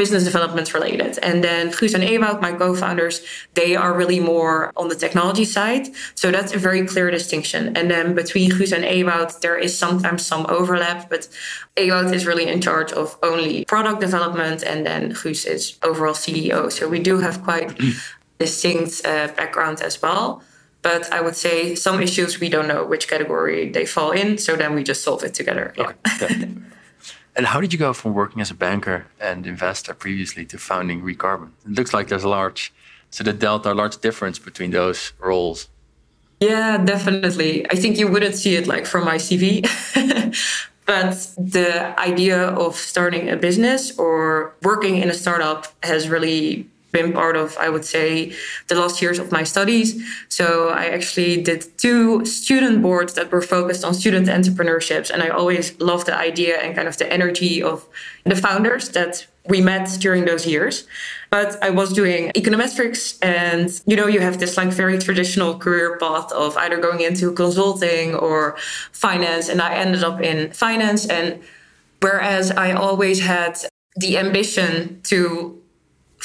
business 0.00 0.24
development 0.30 0.66
related. 0.78 1.12
And 1.28 1.36
then 1.46 1.62
Guus 1.76 1.94
and 1.94 2.04
Ewout, 2.12 2.40
my 2.46 2.52
co-founders, 2.62 3.16
they 3.60 3.70
are 3.82 3.92
really 4.00 4.20
more 4.32 4.72
on 4.80 4.86
the 4.92 4.98
technology 5.04 5.46
side. 5.56 5.84
So 6.20 6.24
that's 6.34 6.52
a 6.58 6.58
very 6.58 6.82
clear 6.92 7.08
distinction. 7.18 7.62
And 7.76 7.86
then 7.92 8.06
between 8.22 8.50
Guus 8.56 8.72
and 8.76 8.84
Ewout, 8.96 9.30
there 9.44 9.58
is 9.66 9.72
sometimes 9.84 10.20
some 10.32 10.44
overlap, 10.58 11.08
but 11.12 11.22
Ewout 11.76 12.12
is 12.12 12.22
really 12.30 12.46
in 12.54 12.60
charge 12.60 12.90
of 13.00 13.06
only 13.22 13.64
product 13.74 14.00
development, 14.00 14.58
and 14.70 14.84
then 14.88 15.02
Guus 15.20 15.40
is 15.54 15.62
overall 15.88 16.18
CEO. 16.24 16.58
So 16.76 16.82
we 16.94 17.00
do 17.10 17.14
have 17.26 17.36
quite 17.48 17.68
distinct 18.44 18.92
uh, 19.04 19.28
background 19.40 19.76
as 19.88 20.02
well. 20.02 20.42
But 20.82 21.12
I 21.12 21.20
would 21.20 21.36
say 21.36 21.74
some 21.74 22.00
issues 22.00 22.40
we 22.40 22.48
don't 22.48 22.66
know 22.66 22.84
which 22.84 23.08
category 23.08 23.68
they 23.68 23.84
fall 23.84 24.12
in, 24.12 24.38
so 24.38 24.56
then 24.56 24.74
we 24.74 24.82
just 24.82 25.02
solve 25.02 25.22
it 25.22 25.34
together. 25.34 25.74
Okay. 25.76 25.94
Yeah. 26.20 26.46
and 27.36 27.46
how 27.46 27.60
did 27.60 27.72
you 27.72 27.78
go 27.78 27.92
from 27.92 28.14
working 28.14 28.40
as 28.40 28.50
a 28.50 28.54
banker 28.54 29.06
and 29.20 29.46
investor 29.46 29.92
previously 29.92 30.46
to 30.46 30.58
founding 30.58 31.02
ReCarbn? 31.02 31.50
It 31.66 31.72
looks 31.72 31.92
like 31.92 32.08
there's 32.08 32.24
a 32.24 32.28
large, 32.28 32.72
so 33.10 33.22
the 33.24 33.34
delta, 33.34 33.72
a 33.72 33.74
large 33.74 33.98
difference 33.98 34.38
between 34.38 34.70
those 34.70 35.12
roles. 35.18 35.68
Yeah, 36.40 36.78
definitely. 36.78 37.70
I 37.70 37.76
think 37.76 37.98
you 37.98 38.08
wouldn't 38.08 38.34
see 38.34 38.56
it 38.56 38.66
like 38.66 38.86
from 38.86 39.04
my 39.04 39.16
CV. 39.16 39.62
but 40.86 41.12
the 41.36 42.00
idea 42.00 42.48
of 42.48 42.76
starting 42.76 43.28
a 43.28 43.36
business 43.36 43.96
or 43.98 44.54
working 44.62 44.96
in 44.96 45.10
a 45.10 45.14
startup 45.14 45.66
has 45.82 46.08
really 46.08 46.66
been 46.92 47.12
part 47.12 47.36
of, 47.36 47.56
I 47.58 47.68
would 47.68 47.84
say, 47.84 48.32
the 48.68 48.74
last 48.74 49.00
years 49.00 49.18
of 49.18 49.30
my 49.32 49.44
studies. 49.44 50.02
So 50.28 50.70
I 50.70 50.86
actually 50.86 51.42
did 51.42 51.66
two 51.78 52.24
student 52.24 52.82
boards 52.82 53.14
that 53.14 53.30
were 53.30 53.42
focused 53.42 53.84
on 53.84 53.94
student 53.94 54.28
entrepreneurships. 54.28 55.10
And 55.10 55.22
I 55.22 55.28
always 55.28 55.78
loved 55.80 56.06
the 56.06 56.16
idea 56.16 56.58
and 56.58 56.74
kind 56.74 56.88
of 56.88 56.96
the 56.96 57.12
energy 57.12 57.62
of 57.62 57.86
the 58.24 58.36
founders 58.36 58.90
that 58.90 59.26
we 59.48 59.60
met 59.60 59.88
during 60.00 60.24
those 60.24 60.46
years. 60.46 60.86
But 61.30 61.62
I 61.62 61.70
was 61.70 61.92
doing 61.92 62.30
econometrics, 62.36 63.18
and 63.22 63.80
you 63.86 63.96
know, 63.96 64.06
you 64.06 64.20
have 64.20 64.38
this 64.38 64.56
like 64.56 64.68
very 64.68 64.98
traditional 64.98 65.58
career 65.58 65.96
path 65.98 66.30
of 66.32 66.56
either 66.56 66.78
going 66.78 67.00
into 67.00 67.32
consulting 67.32 68.14
or 68.14 68.56
finance. 68.92 69.48
And 69.48 69.62
I 69.62 69.74
ended 69.74 70.04
up 70.04 70.20
in 70.20 70.50
finance. 70.52 71.06
And 71.06 71.40
whereas 72.00 72.50
I 72.50 72.72
always 72.72 73.20
had 73.20 73.58
the 73.96 74.18
ambition 74.18 75.00
to 75.04 75.60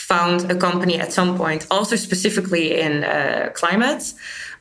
found 0.07 0.51
a 0.51 0.55
company 0.55 1.00
at 1.00 1.12
some 1.12 1.35
point, 1.35 1.65
also 1.71 1.95
specifically 1.95 2.79
in 2.79 3.03
uh, 3.03 3.50
climate. 3.53 4.13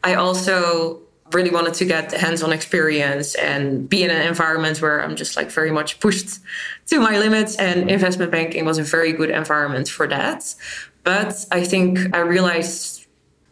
I 0.03 0.15
also 0.15 1.01
really 1.33 1.51
wanted 1.51 1.75
to 1.75 1.85
get 1.85 2.13
hands-on 2.13 2.53
experience 2.53 3.35
and 3.35 3.89
be 3.89 4.03
in 4.05 4.11
an 4.11 4.27
environment 4.27 4.81
where 4.81 5.03
I'm 5.03 5.17
just 5.17 5.37
like 5.37 5.51
very 5.51 5.71
much 5.71 6.01
pushed 6.01 6.39
to 6.87 6.99
my 6.99 7.19
limits. 7.19 7.57
And 7.57 7.91
investment 7.91 8.31
banking 8.31 8.65
was 8.65 8.79
a 8.79 8.83
very 8.83 9.13
good 9.13 9.31
environment 9.31 9.89
for 9.89 10.07
that. 10.09 10.55
But 11.03 11.45
I 11.53 11.65
think 11.65 12.15
I 12.15 12.21
realized 12.21 13.07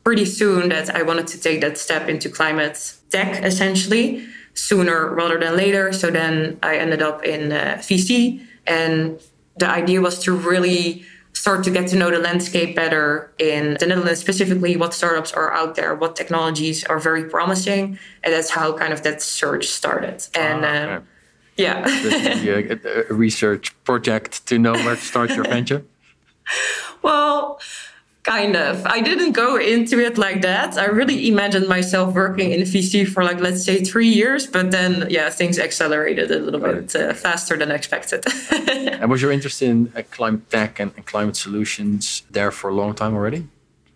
pretty 0.04 0.25
soon 0.25 0.70
that 0.70 0.94
I 0.94 1.02
wanted 1.02 1.26
to 1.28 1.40
take 1.40 1.61
that 1.61 1.76
step 1.76 2.08
into 2.08 2.28
climate 2.28 2.94
tech 3.11 3.44
essentially 3.44 4.26
sooner 4.54 5.14
rather 5.14 5.38
than 5.38 5.56
later. 5.56 5.92
So 5.92 6.11
then 6.11 6.58
I 6.62 6.76
ended 6.76 7.02
up 7.02 7.25
in 7.25 7.52
uh, 7.52 7.76
VC 7.78 8.40
and 8.66 9.20
the 9.58 9.68
idea 9.68 10.00
was 10.00 10.18
to 10.20 10.34
really 10.34 11.04
start 11.42 11.64
to 11.64 11.72
get 11.72 11.88
to 11.88 11.96
know 11.96 12.08
the 12.08 12.20
landscape 12.20 12.76
better 12.76 13.32
in 13.37 13.76
the 13.80 13.87
Netherlands, 13.88 14.20
specifically 14.20 14.76
what 14.76 14.94
startups 14.94 15.32
are 15.32 15.52
out 15.52 15.75
there, 15.75 15.92
what 15.92 16.14
technologies 16.14 16.84
are 16.84 17.00
very 17.00 17.25
promising. 17.25 17.99
And 18.22 18.32
that's 18.32 18.50
how 18.50 18.78
kind 18.78 18.92
of 18.92 19.02
that 19.02 19.20
search 19.20 19.66
started. 19.66 20.25
And 20.37 20.64
ah, 20.64 20.68
okay. 20.68 20.94
um, 20.94 21.08
yeah. 21.56 21.84
a, 22.84 23.11
a 23.11 23.12
research 23.12 23.75
project 23.82 24.46
to 24.46 24.56
know 24.56 24.75
where 24.75 24.94
to 24.94 25.00
start 25.00 25.30
your 25.30 25.42
venture? 25.42 25.84
well, 27.02 27.61
Kind 28.25 28.55
of. 28.55 28.87
I 28.87 29.00
didn't 29.00 29.33
go 29.33 29.57
into 29.57 29.99
it 29.99 30.17
like 30.17 30.43
that. 30.43 30.79
I 30.79 30.85
really 30.85 31.26
imagined 31.29 31.67
myself 31.67 32.14
working 32.14 32.52
in 32.52 32.61
VC 32.61 33.07
for 33.09 33.25
like, 33.25 33.41
let's 33.41 33.64
say, 33.64 33.83
three 33.83 34.07
years. 34.07 34.47
But 34.47 34.71
then, 34.71 35.09
yeah, 35.11 35.29
things 35.29 35.59
accelerated 35.59 36.31
a 36.31 36.38
little 36.38 36.61
bit 36.61 36.95
uh, 36.95 37.14
faster 37.14 37.57
than 37.57 37.73
expected. 37.73 38.25
and 38.52 39.11
was 39.11 39.23
your 39.23 39.33
interest 39.33 39.61
in 39.61 39.93
uh, 39.97 40.02
climate 40.12 40.49
tech 40.50 40.79
and, 40.79 40.93
and 40.97 41.05
climate 41.05 41.35
solutions 41.35 42.23
there 42.31 42.52
for 42.52 42.71
a 42.71 42.75
long 42.75 42.95
time 42.95 43.12
already? 43.12 43.49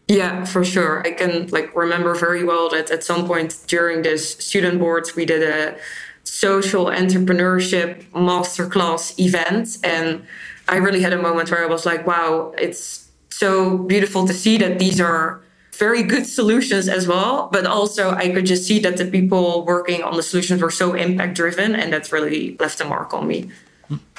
Yeah, 0.08 0.44
for 0.44 0.64
sure. 0.64 1.06
I 1.06 1.12
can 1.12 1.46
like 1.48 1.74
remember 1.76 2.14
very 2.16 2.42
well 2.42 2.68
that 2.70 2.90
at 2.90 3.04
some 3.04 3.28
point 3.28 3.56
during 3.68 4.02
this 4.02 4.32
student 4.38 4.80
boards, 4.80 5.14
we 5.14 5.24
did 5.24 5.42
a 5.42 5.78
social 6.24 6.86
entrepreneurship 6.86 8.04
masterclass 8.10 9.16
event. 9.20 9.78
And 9.84 10.26
I 10.68 10.76
really 10.78 11.02
had 11.02 11.12
a 11.12 11.22
moment 11.22 11.52
where 11.52 11.62
I 11.62 11.66
was 11.66 11.86
like, 11.86 12.06
wow, 12.08 12.52
it's 12.58 13.05
so 13.38 13.78
beautiful 13.78 14.26
to 14.26 14.32
see 14.32 14.56
that 14.58 14.78
these 14.78 15.00
are 15.00 15.42
very 15.72 16.02
good 16.02 16.26
solutions 16.26 16.88
as 16.88 17.06
well. 17.06 17.48
But 17.52 17.66
also, 17.66 18.12
I 18.12 18.30
could 18.30 18.46
just 18.46 18.64
see 18.66 18.78
that 18.80 18.96
the 18.96 19.04
people 19.06 19.64
working 19.64 20.02
on 20.02 20.16
the 20.16 20.22
solutions 20.22 20.62
were 20.62 20.70
so 20.70 20.94
impact 20.94 21.34
driven, 21.34 21.74
and 21.74 21.92
that's 21.92 22.12
really 22.12 22.56
left 22.58 22.80
a 22.80 22.84
mark 22.84 23.12
on 23.12 23.26
me. 23.26 23.50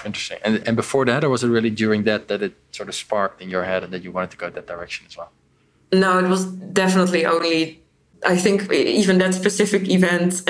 Interesting. 0.06 0.40
And, 0.44 0.66
and 0.68 0.76
before 0.76 1.06
that, 1.06 1.24
or 1.24 1.30
was 1.30 1.44
it 1.44 1.50
really 1.50 1.70
during 1.70 2.04
that 2.04 2.28
that 2.28 2.42
it 2.42 2.54
sort 2.72 2.90
of 2.90 2.96
sparked 2.96 3.42
in 3.42 3.50
your 3.50 3.64
head 3.66 3.84
and 3.84 3.92
that 3.92 4.04
you 4.04 4.12
wanted 4.12 4.32
to 4.32 4.38
go 4.38 4.50
that 4.50 4.68
direction 4.68 5.06
as 5.10 5.18
well? 5.18 5.32
No, 5.92 6.20
it 6.20 6.28
was 6.28 6.46
definitely 6.46 7.26
only 7.26 7.82
I 8.26 8.36
think 8.36 8.72
even 8.72 9.20
that 9.20 9.34
specific 9.34 9.88
event, 9.90 10.42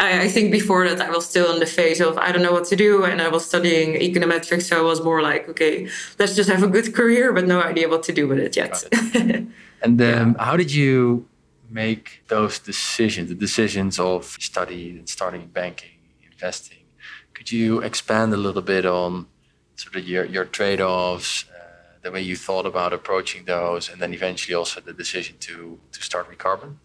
I, 0.00 0.22
I, 0.22 0.28
think 0.28 0.50
before 0.50 0.88
that 0.88 1.00
I 1.00 1.10
was 1.10 1.26
still 1.26 1.52
in 1.52 1.60
the 1.60 1.66
phase 1.66 2.00
of 2.00 2.18
I 2.18 2.32
don't 2.32 2.42
know 2.42 2.52
what 2.52 2.64
to 2.66 2.76
do, 2.76 3.04
and 3.04 3.22
I 3.22 3.28
was 3.28 3.46
studying 3.46 3.94
econometrics, 3.94 4.62
so 4.62 4.78
I 4.78 4.82
was 4.82 5.02
more 5.02 5.22
like, 5.22 5.48
okay, 5.48 5.88
let's 6.18 6.34
just 6.34 6.50
have 6.50 6.62
a 6.62 6.68
good 6.68 6.94
career, 6.94 7.32
but 7.32 7.46
no 7.46 7.62
idea 7.62 7.88
what 7.88 8.02
to 8.04 8.12
do 8.12 8.26
with 8.26 8.38
it 8.38 8.56
yet. 8.56 8.84
It. 8.90 9.46
and 9.82 9.98
then, 9.98 10.34
yeah. 10.36 10.44
how 10.44 10.56
did 10.56 10.72
you 10.72 11.26
make 11.70 12.22
those 12.28 12.58
decisions, 12.58 13.28
the 13.28 13.34
decisions 13.34 13.98
of 14.00 14.24
study 14.40 14.90
and 14.98 15.08
starting 15.08 15.46
banking, 15.46 15.98
investing? 16.32 16.78
Could 17.32 17.52
you 17.52 17.80
expand 17.80 18.34
a 18.34 18.36
little 18.36 18.62
bit 18.62 18.84
on 18.84 19.26
sort 19.76 19.96
of 19.96 20.06
your 20.06 20.24
your 20.24 20.44
trade 20.44 20.80
offs? 20.80 21.44
The 22.02 22.10
way 22.10 22.22
you 22.22 22.36
thought 22.36 22.66
about 22.66 22.92
approaching 22.92 23.44
those, 23.44 23.90
and 23.90 24.00
then 24.00 24.14
eventually 24.14 24.54
also 24.54 24.80
the 24.80 24.92
decision 24.92 25.36
to 25.40 25.78
to 25.92 26.02
start 26.02 26.30
ReCarbn? 26.30 26.76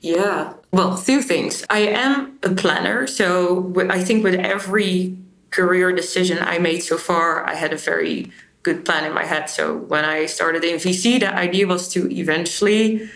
Yeah, 0.00 0.54
well, 0.72 0.96
two 0.96 1.22
things. 1.22 1.64
I 1.68 1.80
am 1.80 2.38
a 2.42 2.50
planner, 2.54 3.06
so 3.06 3.72
I 3.90 4.02
think 4.02 4.24
with 4.24 4.34
every 4.34 5.16
career 5.50 5.92
decision 5.92 6.38
I 6.40 6.58
made 6.58 6.82
so 6.82 6.96
far, 6.96 7.46
I 7.46 7.54
had 7.54 7.72
a 7.72 7.76
very 7.76 8.32
good 8.62 8.84
plan 8.84 9.04
in 9.04 9.12
my 9.12 9.24
head. 9.24 9.50
So 9.50 9.76
when 9.76 10.04
I 10.04 10.26
started 10.26 10.64
in 10.64 10.76
VC, 10.76 11.20
the 11.20 11.34
idea 11.34 11.66
was 11.66 11.88
to 11.90 12.10
eventually 12.10 13.10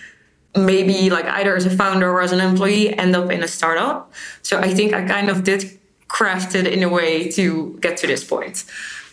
maybe 0.56 1.10
like 1.10 1.24
either 1.24 1.56
as 1.56 1.66
a 1.66 1.70
founder 1.70 2.10
or 2.10 2.22
as 2.22 2.32
an 2.32 2.40
employee 2.40 2.96
end 2.96 3.16
up 3.16 3.30
in 3.30 3.42
a 3.42 3.48
startup. 3.48 4.12
So 4.42 4.60
I 4.60 4.72
think 4.72 4.92
I 4.92 5.06
kind 5.06 5.28
of 5.28 5.44
did 5.44 5.78
craft 6.14 6.54
it 6.54 6.66
in 6.66 6.80
a 6.84 6.88
way 6.98 7.28
to 7.28 7.44
get 7.80 7.96
to 7.98 8.06
this 8.06 8.22
point. 8.22 8.64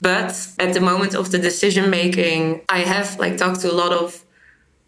But 0.01 0.31
at 0.59 0.73
the 0.75 0.81
moment 0.91 1.13
of 1.15 1.31
the 1.33 1.39
decision 1.39 1.89
making, 1.89 2.61
I 2.69 2.79
have 2.93 3.07
like 3.23 3.37
talked 3.37 3.61
to 3.61 3.71
a 3.71 3.77
lot 3.83 3.91
of 3.91 4.23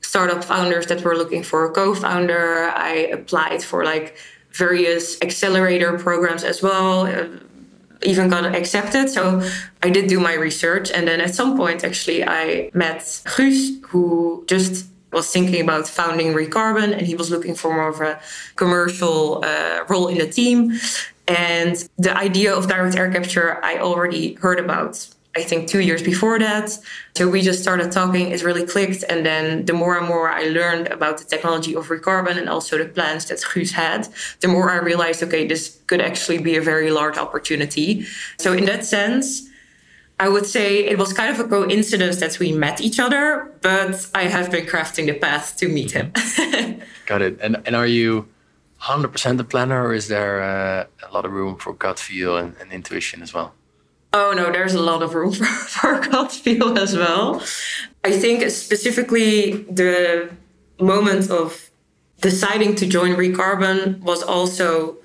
startup 0.02 0.44
founders 0.44 0.86
that 0.88 1.04
were 1.04 1.18
looking 1.22 1.44
for 1.44 1.60
a 1.66 1.72
co-founder. 1.72 2.46
I 2.92 2.94
applied 3.18 3.64
for 3.64 3.84
like 3.84 4.16
various 4.52 5.06
accelerator 5.22 5.98
programs 5.98 6.44
as 6.44 6.62
well. 6.62 7.08
Uh, 7.08 7.28
even 8.04 8.30
got 8.30 8.46
accepted. 8.62 9.10
So 9.10 9.24
I 9.82 9.90
did 9.90 10.06
do 10.08 10.20
my 10.20 10.36
research. 10.48 10.92
And 10.92 11.08
then 11.08 11.20
at 11.20 11.34
some 11.34 11.58
point, 11.58 11.84
actually, 11.84 12.22
I 12.42 12.70
met 12.74 13.00
Guus, 13.34 13.58
who 13.88 14.44
just 14.48 14.86
was 15.14 15.32
thinking 15.32 15.62
about 15.62 15.88
founding 15.88 16.34
ReCarbn 16.34 16.92
and 16.98 17.02
he 17.02 17.16
was 17.16 17.30
looking 17.30 17.56
for 17.56 17.74
more 17.74 17.90
of 17.90 18.02
a 18.02 18.20
commercial 18.56 19.44
uh, 19.46 19.86
role 19.88 20.08
in 20.08 20.18
the 20.18 20.28
team. 20.28 20.74
And 21.28 21.88
the 21.98 22.16
idea 22.16 22.54
of 22.54 22.68
direct 22.68 22.96
air 22.96 23.12
capture, 23.12 23.64
I 23.64 23.80
already 23.80 24.34
heard 24.34 24.60
about, 24.60 25.08
I 25.36 25.44
think, 25.44 25.70
two 25.70 25.80
years 25.80 26.04
before 26.04 26.38
that. 26.40 26.78
So 27.16 27.30
we 27.30 27.42
just 27.42 27.62
started 27.62 27.92
talking, 27.92 28.32
it 28.32 28.44
really 28.44 28.66
clicked. 28.66 29.04
And 29.10 29.26
then 29.26 29.66
the 29.66 29.74
more 29.74 29.98
and 29.98 30.08
more 30.08 30.30
I 30.30 30.44
learned 30.44 30.88
about 30.88 31.20
the 31.20 31.24
technology 31.24 31.76
of 31.76 31.88
ReCarbn 31.88 32.38
and 32.38 32.50
also 32.50 32.78
the 32.78 32.86
plans 32.86 33.26
that 33.28 33.40
Guus 33.40 33.72
had, 33.72 34.10
the 34.42 34.50
more 34.50 34.70
I 34.70 34.78
realized, 34.78 35.24
okay, 35.24 35.48
this 35.48 35.80
could 35.88 36.02
actually 36.02 36.40
be 36.40 36.58
a 36.58 36.62
very 36.62 36.92
large 36.92 37.18
opportunity. 37.18 38.06
So 38.38 38.52
in 38.52 38.66
that 38.66 38.84
sense, 38.86 39.50
I 40.20 40.30
would 40.30 40.46
say 40.46 40.86
it 40.86 40.98
was 40.98 41.12
kind 41.12 41.32
of 41.32 41.40
a 41.40 41.48
coincidence 41.48 42.18
that 42.18 42.38
we 42.40 42.52
met 42.52 42.82
each 42.82 43.00
other, 43.00 43.52
but 43.62 44.08
I 44.14 44.24
have 44.24 44.52
been 44.52 44.66
crafting 44.66 45.08
the 45.08 45.14
path 45.14 45.58
to 45.58 45.68
meet 45.68 45.92
him. 45.92 46.12
Got 47.06 47.22
it. 47.22 47.40
And 47.42 47.62
and 47.66 47.76
are 47.76 47.88
you 47.88 48.28
100% 48.84 49.38
the 49.38 49.44
planner, 49.44 49.86
or 49.86 49.94
is 49.94 50.08
there 50.10 50.42
uh, 50.44 51.08
a 51.08 51.14
lot 51.14 51.26
of 51.26 51.32
room 51.32 51.56
for 51.56 51.74
gut 51.74 52.00
feel 52.00 52.38
and, 52.38 52.56
and, 52.60 52.72
intuition 52.72 53.22
as 53.22 53.34
well? 53.34 53.54
Oh 54.12 54.34
no, 54.36 54.52
there's 54.52 54.74
a 54.74 54.82
lot 54.82 55.02
of 55.02 55.14
room 55.16 55.32
for, 55.40 55.46
for 55.46 56.00
gut 56.02 56.32
feel 56.32 56.78
as 56.78 56.96
well. 56.96 57.42
I 58.04 58.12
think 58.12 58.50
specifically 58.50 59.64
the 59.64 60.30
moment 60.80 61.32
of 61.32 61.70
deciding 62.20 62.76
to 62.76 62.86
join 62.86 63.16
ReCarbn 63.16 64.02
was 64.02 64.22
also 64.22 64.98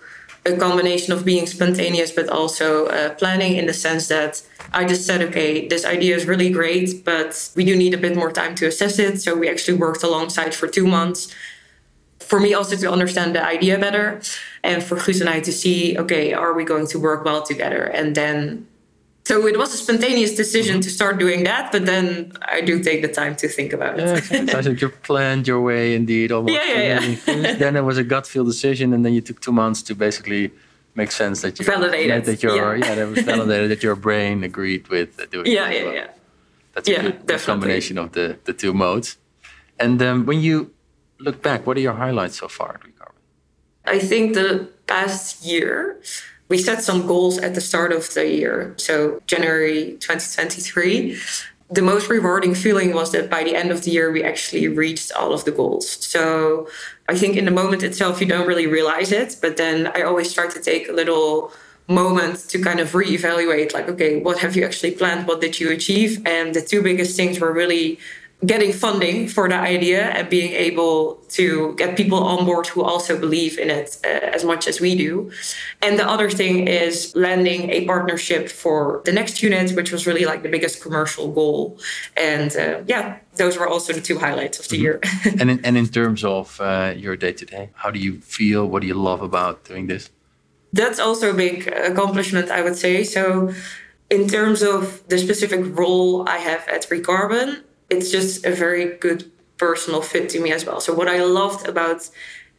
a 0.44 0.56
combination 0.56 1.12
of 1.12 1.24
being 1.24 1.46
spontaneous 1.46 2.10
but 2.10 2.28
also 2.28 2.86
uh, 2.86 3.14
planning 3.14 3.56
in 3.56 3.66
the 3.66 3.74
sense 3.74 4.08
that 4.08 4.42
I 4.72 4.84
just 4.84 5.06
said, 5.06 5.22
okay, 5.22 5.68
this 5.68 5.84
idea 5.84 6.16
is 6.16 6.26
really 6.26 6.50
great, 6.50 7.04
but 7.04 7.50
we 7.54 7.64
do 7.64 7.76
need 7.76 7.94
a 7.94 7.98
bit 7.98 8.16
more 8.16 8.32
time 8.32 8.54
to 8.56 8.66
assess 8.66 8.98
it. 8.98 9.20
So 9.20 9.36
we 9.36 9.48
actually 9.48 9.78
worked 9.78 10.02
alongside 10.02 10.54
for 10.54 10.66
two 10.66 10.86
months 10.86 11.34
for 12.28 12.38
me 12.38 12.52
also 12.52 12.76
to 12.76 12.92
understand 12.92 13.34
the 13.34 13.42
idea 13.42 13.78
better 13.78 14.20
and 14.62 14.84
for 14.84 14.96
Guus 14.96 15.20
and 15.20 15.30
I 15.30 15.40
to 15.40 15.52
see, 15.52 15.96
okay, 15.98 16.34
are 16.34 16.52
we 16.52 16.62
going 16.62 16.86
to 16.88 16.98
work 16.98 17.24
well 17.24 17.42
together? 17.42 17.84
And 17.84 18.14
then, 18.14 18.66
so 19.24 19.46
it 19.46 19.56
was 19.58 19.72
a 19.72 19.78
spontaneous 19.78 20.34
decision 20.34 20.74
mm-hmm. 20.74 20.88
to 20.88 20.90
start 20.90 21.18
doing 21.18 21.44
that, 21.44 21.72
but 21.72 21.86
then 21.86 22.32
I 22.42 22.60
do 22.60 22.82
take 22.88 23.00
the 23.00 23.08
time 23.20 23.34
to 23.36 23.48
think 23.48 23.72
about 23.72 23.98
it. 23.98 24.06
Yeah, 24.30 24.58
I 24.58 24.62
think 24.62 24.80
you 24.82 24.90
planned 24.90 25.48
your 25.48 25.62
way 25.62 25.94
indeed. 25.94 26.30
Almost 26.30 26.54
yeah, 26.54 26.64
yeah, 26.90 27.16
yeah. 27.26 27.54
then 27.54 27.76
it 27.76 27.84
was 27.90 27.96
a 27.96 28.04
gut 28.04 28.26
feel 28.26 28.44
decision, 28.44 28.92
and 28.92 29.04
then 29.04 29.12
you 29.14 29.22
took 29.22 29.40
two 29.40 29.52
months 29.52 29.80
to 29.82 29.94
basically 29.94 30.50
make 30.94 31.12
sense 31.12 31.40
that 31.42 31.58
you 31.58 31.64
validated 31.64 32.24
that 32.24 32.42
your 32.42 32.76
yeah, 32.76 32.86
yeah 32.86 32.94
that 32.94 33.08
was 33.08 33.20
validated 33.32 33.70
that 33.70 33.82
your 33.82 33.94
brain 33.94 34.42
agreed 34.42 34.88
with 34.88 35.30
doing 35.30 35.46
it. 35.46 35.52
yeah 35.52 35.70
yeah 35.70 35.84
well. 35.84 35.94
yeah 35.94 36.08
that's 36.74 36.88
yeah, 36.88 37.00
a 37.00 37.02
good, 37.02 37.26
good 37.26 37.40
combination 37.40 37.96
of 37.98 38.12
the 38.12 38.36
the 38.44 38.52
two 38.52 38.72
modes 38.74 39.16
and 39.78 40.02
um, 40.02 40.26
when 40.26 40.40
you 40.40 40.72
look 41.18 41.42
back, 41.42 41.66
what 41.66 41.76
are 41.76 41.80
your 41.80 41.94
highlights 41.94 42.38
so 42.38 42.48
far 42.48 42.74
at? 42.74 42.88
I 43.88 43.98
think 43.98 44.34
the 44.34 44.68
past 44.86 45.44
year, 45.44 46.00
we 46.48 46.58
set 46.58 46.82
some 46.82 47.06
goals 47.06 47.38
at 47.38 47.54
the 47.54 47.60
start 47.60 47.92
of 47.92 48.12
the 48.14 48.28
year, 48.28 48.74
so 48.76 49.20
January 49.26 49.96
2023. 50.00 51.16
the 51.70 51.82
most 51.82 52.08
rewarding 52.08 52.54
feeling 52.54 52.94
was 52.94 53.12
that 53.12 53.28
by 53.28 53.44
the 53.44 53.54
end 53.54 53.70
of 53.70 53.82
the 53.84 53.90
year, 53.90 54.10
we 54.10 54.22
actually 54.24 54.68
reached 54.68 55.12
all 55.12 55.34
of 55.34 55.44
the 55.44 55.50
goals. 55.50 55.86
So 55.86 56.66
I 57.08 57.14
think 57.14 57.36
in 57.36 57.44
the 57.44 57.50
moment 57.50 57.82
itself, 57.82 58.20
you 58.20 58.26
don't 58.26 58.46
really 58.46 58.66
realize 58.66 59.12
it. 59.12 59.36
But 59.42 59.58
then 59.58 59.88
I 59.94 60.00
always 60.02 60.32
try 60.32 60.48
to 60.48 60.60
take 60.60 60.88
a 60.88 60.92
little 60.92 61.52
moment 61.86 62.48
to 62.48 62.58
kind 62.62 62.80
of 62.80 62.92
reevaluate 62.92 63.74
like, 63.74 63.86
okay, 63.88 64.18
what 64.20 64.38
have 64.38 64.56
you 64.56 64.64
actually 64.64 64.92
planned? 64.92 65.26
What 65.28 65.42
did 65.42 65.60
you 65.60 65.70
achieve? 65.70 66.26
And 66.26 66.54
the 66.54 66.62
two 66.62 66.82
biggest 66.82 67.16
things 67.16 67.38
were 67.38 67.52
really 67.52 67.98
getting 68.46 68.72
funding 68.72 69.26
for 69.26 69.48
the 69.48 69.56
idea 69.56 70.10
and 70.10 70.30
being 70.30 70.52
able 70.52 71.16
to 71.28 71.74
get 71.74 71.96
people 71.96 72.22
on 72.22 72.44
board 72.44 72.68
who 72.68 72.82
also 72.84 73.18
believe 73.18 73.58
in 73.58 73.68
it 73.68 73.98
uh, 74.04 74.08
as 74.08 74.44
much 74.44 74.68
as 74.68 74.80
we 74.80 74.94
do. 74.94 75.30
And 75.82 75.98
the 75.98 76.08
other 76.08 76.30
thing 76.30 76.68
is 76.68 77.12
landing 77.16 77.70
a 77.70 77.84
partnership 77.84 78.48
for 78.48 79.02
the 79.04 79.12
next 79.12 79.42
unit, 79.42 79.72
which 79.72 79.90
was 79.90 80.06
really 80.06 80.24
like 80.24 80.44
the 80.44 80.48
biggest 80.48 80.80
commercial 80.80 81.32
goal. 81.32 81.80
And 82.16 82.56
uh, 82.56 82.82
yeah, 82.86 83.18
those 83.34 83.58
were 83.58 83.66
also 83.66 83.92
the 83.92 84.00
two 84.00 84.18
highlights 84.18 84.60
of 84.60 84.68
the 84.68 84.76
mm-hmm. 84.76 84.84
year. 84.84 85.00
and, 85.40 85.50
in, 85.50 85.64
and 85.64 85.76
in 85.76 85.88
terms 85.88 86.22
of 86.22 86.60
uh, 86.60 86.94
your 86.96 87.16
day 87.16 87.32
to 87.32 87.44
day, 87.44 87.70
how 87.74 87.90
do 87.90 87.98
you 87.98 88.20
feel? 88.20 88.66
What 88.66 88.82
do 88.82 88.86
you 88.86 88.94
love 88.94 89.20
about 89.20 89.64
doing 89.64 89.88
this? 89.88 90.10
That's 90.72 91.00
also 91.00 91.30
a 91.30 91.34
big 91.34 91.66
accomplishment, 91.66 92.50
I 92.50 92.62
would 92.62 92.76
say. 92.76 93.02
So, 93.02 93.52
in 94.10 94.28
terms 94.28 94.62
of 94.62 95.06
the 95.08 95.18
specific 95.18 95.60
role 95.76 96.28
I 96.28 96.38
have 96.38 96.66
at 96.68 96.88
ReCarbn, 96.88 97.62
it's 97.90 98.10
just 98.10 98.44
a 98.44 98.52
very 98.52 98.96
good 98.98 99.30
personal 99.56 100.02
fit 100.02 100.28
to 100.30 100.40
me 100.40 100.52
as 100.52 100.64
well. 100.64 100.80
So 100.80 100.94
what 100.94 101.08
I 101.08 101.22
loved 101.22 101.68
about 101.68 102.08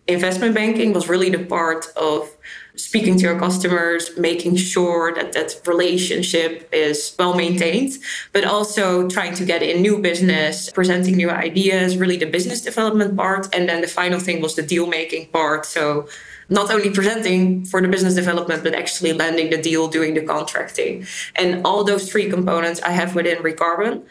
investment 0.08 0.56
banking 0.56 0.92
was 0.92 1.08
really 1.08 1.30
the 1.30 1.46
part 1.46 1.88
of 1.96 2.30
speaking 2.76 3.18
to 3.18 3.24
your 3.24 3.38
customers, 3.38 4.18
making 4.18 4.56
sure 4.56 5.14
that 5.14 5.34
that 5.34 5.62
relationship 5.68 6.68
is 6.72 7.14
well 7.20 7.36
maintained, 7.36 7.94
but 8.32 8.46
also 8.46 9.08
trying 9.10 9.36
to 9.36 9.46
get 9.46 9.62
in 9.62 9.82
new 9.82 10.00
business, 10.00 10.72
presenting 10.72 11.16
new 11.16 11.30
ideas, 11.30 11.98
really 11.98 12.18
the 12.18 12.26
business 12.26 12.62
development 12.62 13.16
part. 13.16 13.54
And 13.54 13.68
then 13.68 13.82
the 13.82 13.88
final 13.88 14.20
thing 14.20 14.42
was 14.42 14.56
the 14.56 14.64
deal 14.64 14.88
making 14.88 15.28
part. 15.28 15.66
So 15.66 16.08
not 16.50 16.72
only 16.72 16.90
presenting 16.90 17.66
for 17.66 17.82
the 17.82 17.88
business 17.88 18.16
development, 18.16 18.64
but 18.64 18.74
actually 18.74 19.14
landing 19.14 19.50
the 19.50 19.62
deal, 19.62 19.88
doing 19.88 20.14
the 20.16 20.24
contracting. 20.24 21.06
And 21.36 21.66
all 21.66 21.84
those 21.84 22.10
three 22.12 22.30
components 22.30 22.82
I 22.82 22.92
have 22.92 23.14
within 23.14 23.38
ReCarbn 23.44 24.04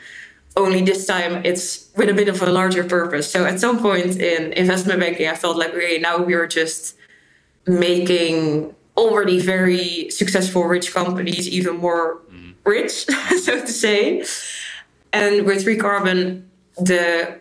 only 0.58 0.82
this 0.82 1.06
time 1.06 1.40
it's 1.44 1.88
with 1.96 2.08
a 2.08 2.14
bit 2.14 2.28
of 2.28 2.42
a 2.42 2.50
larger 2.50 2.84
purpose. 2.84 3.30
So 3.30 3.46
at 3.46 3.60
some 3.60 3.80
point 3.80 4.20
in 4.20 4.52
investment 4.52 5.00
banking, 5.00 5.28
I 5.28 5.34
felt 5.34 5.56
like, 5.56 5.72
okay, 5.72 5.98
now 5.98 6.18
we 6.18 6.34
are 6.34 6.46
just 6.46 6.96
making 7.66 8.74
already 8.96 9.38
very 9.40 10.10
successful 10.10 10.64
rich 10.64 10.92
companies 10.92 11.48
even 11.48 11.76
more 11.76 12.20
mm. 12.32 12.54
rich, 12.64 12.92
so 13.46 13.60
to 13.60 13.72
say. 13.84 14.24
And 15.12 15.46
with 15.46 15.64
ReCarbn, 15.64 16.42
the 16.76 17.38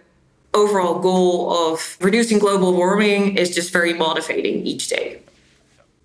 overall 0.53 0.99
goal 0.99 1.51
of 1.51 1.97
reducing 1.99 2.39
global 2.39 2.73
warming 2.73 3.38
is 3.38 3.53
just 3.53 3.73
very 3.73 3.93
motivating 3.93 4.65
each 4.65 4.88
day. 4.88 5.21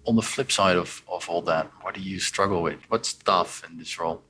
On 0.06 0.16
the 0.16 0.22
flip 0.22 0.50
side 0.50 0.76
of, 0.76 1.02
of 1.08 1.28
all 1.28 1.42
that, 1.42 1.70
what 1.82 1.94
do 1.94 2.00
you 2.00 2.18
struggle 2.18 2.62
with? 2.62 2.80
What's 2.88 3.12
tough 3.12 3.62
in 3.68 3.78
this 3.78 3.98
role? 4.00 4.22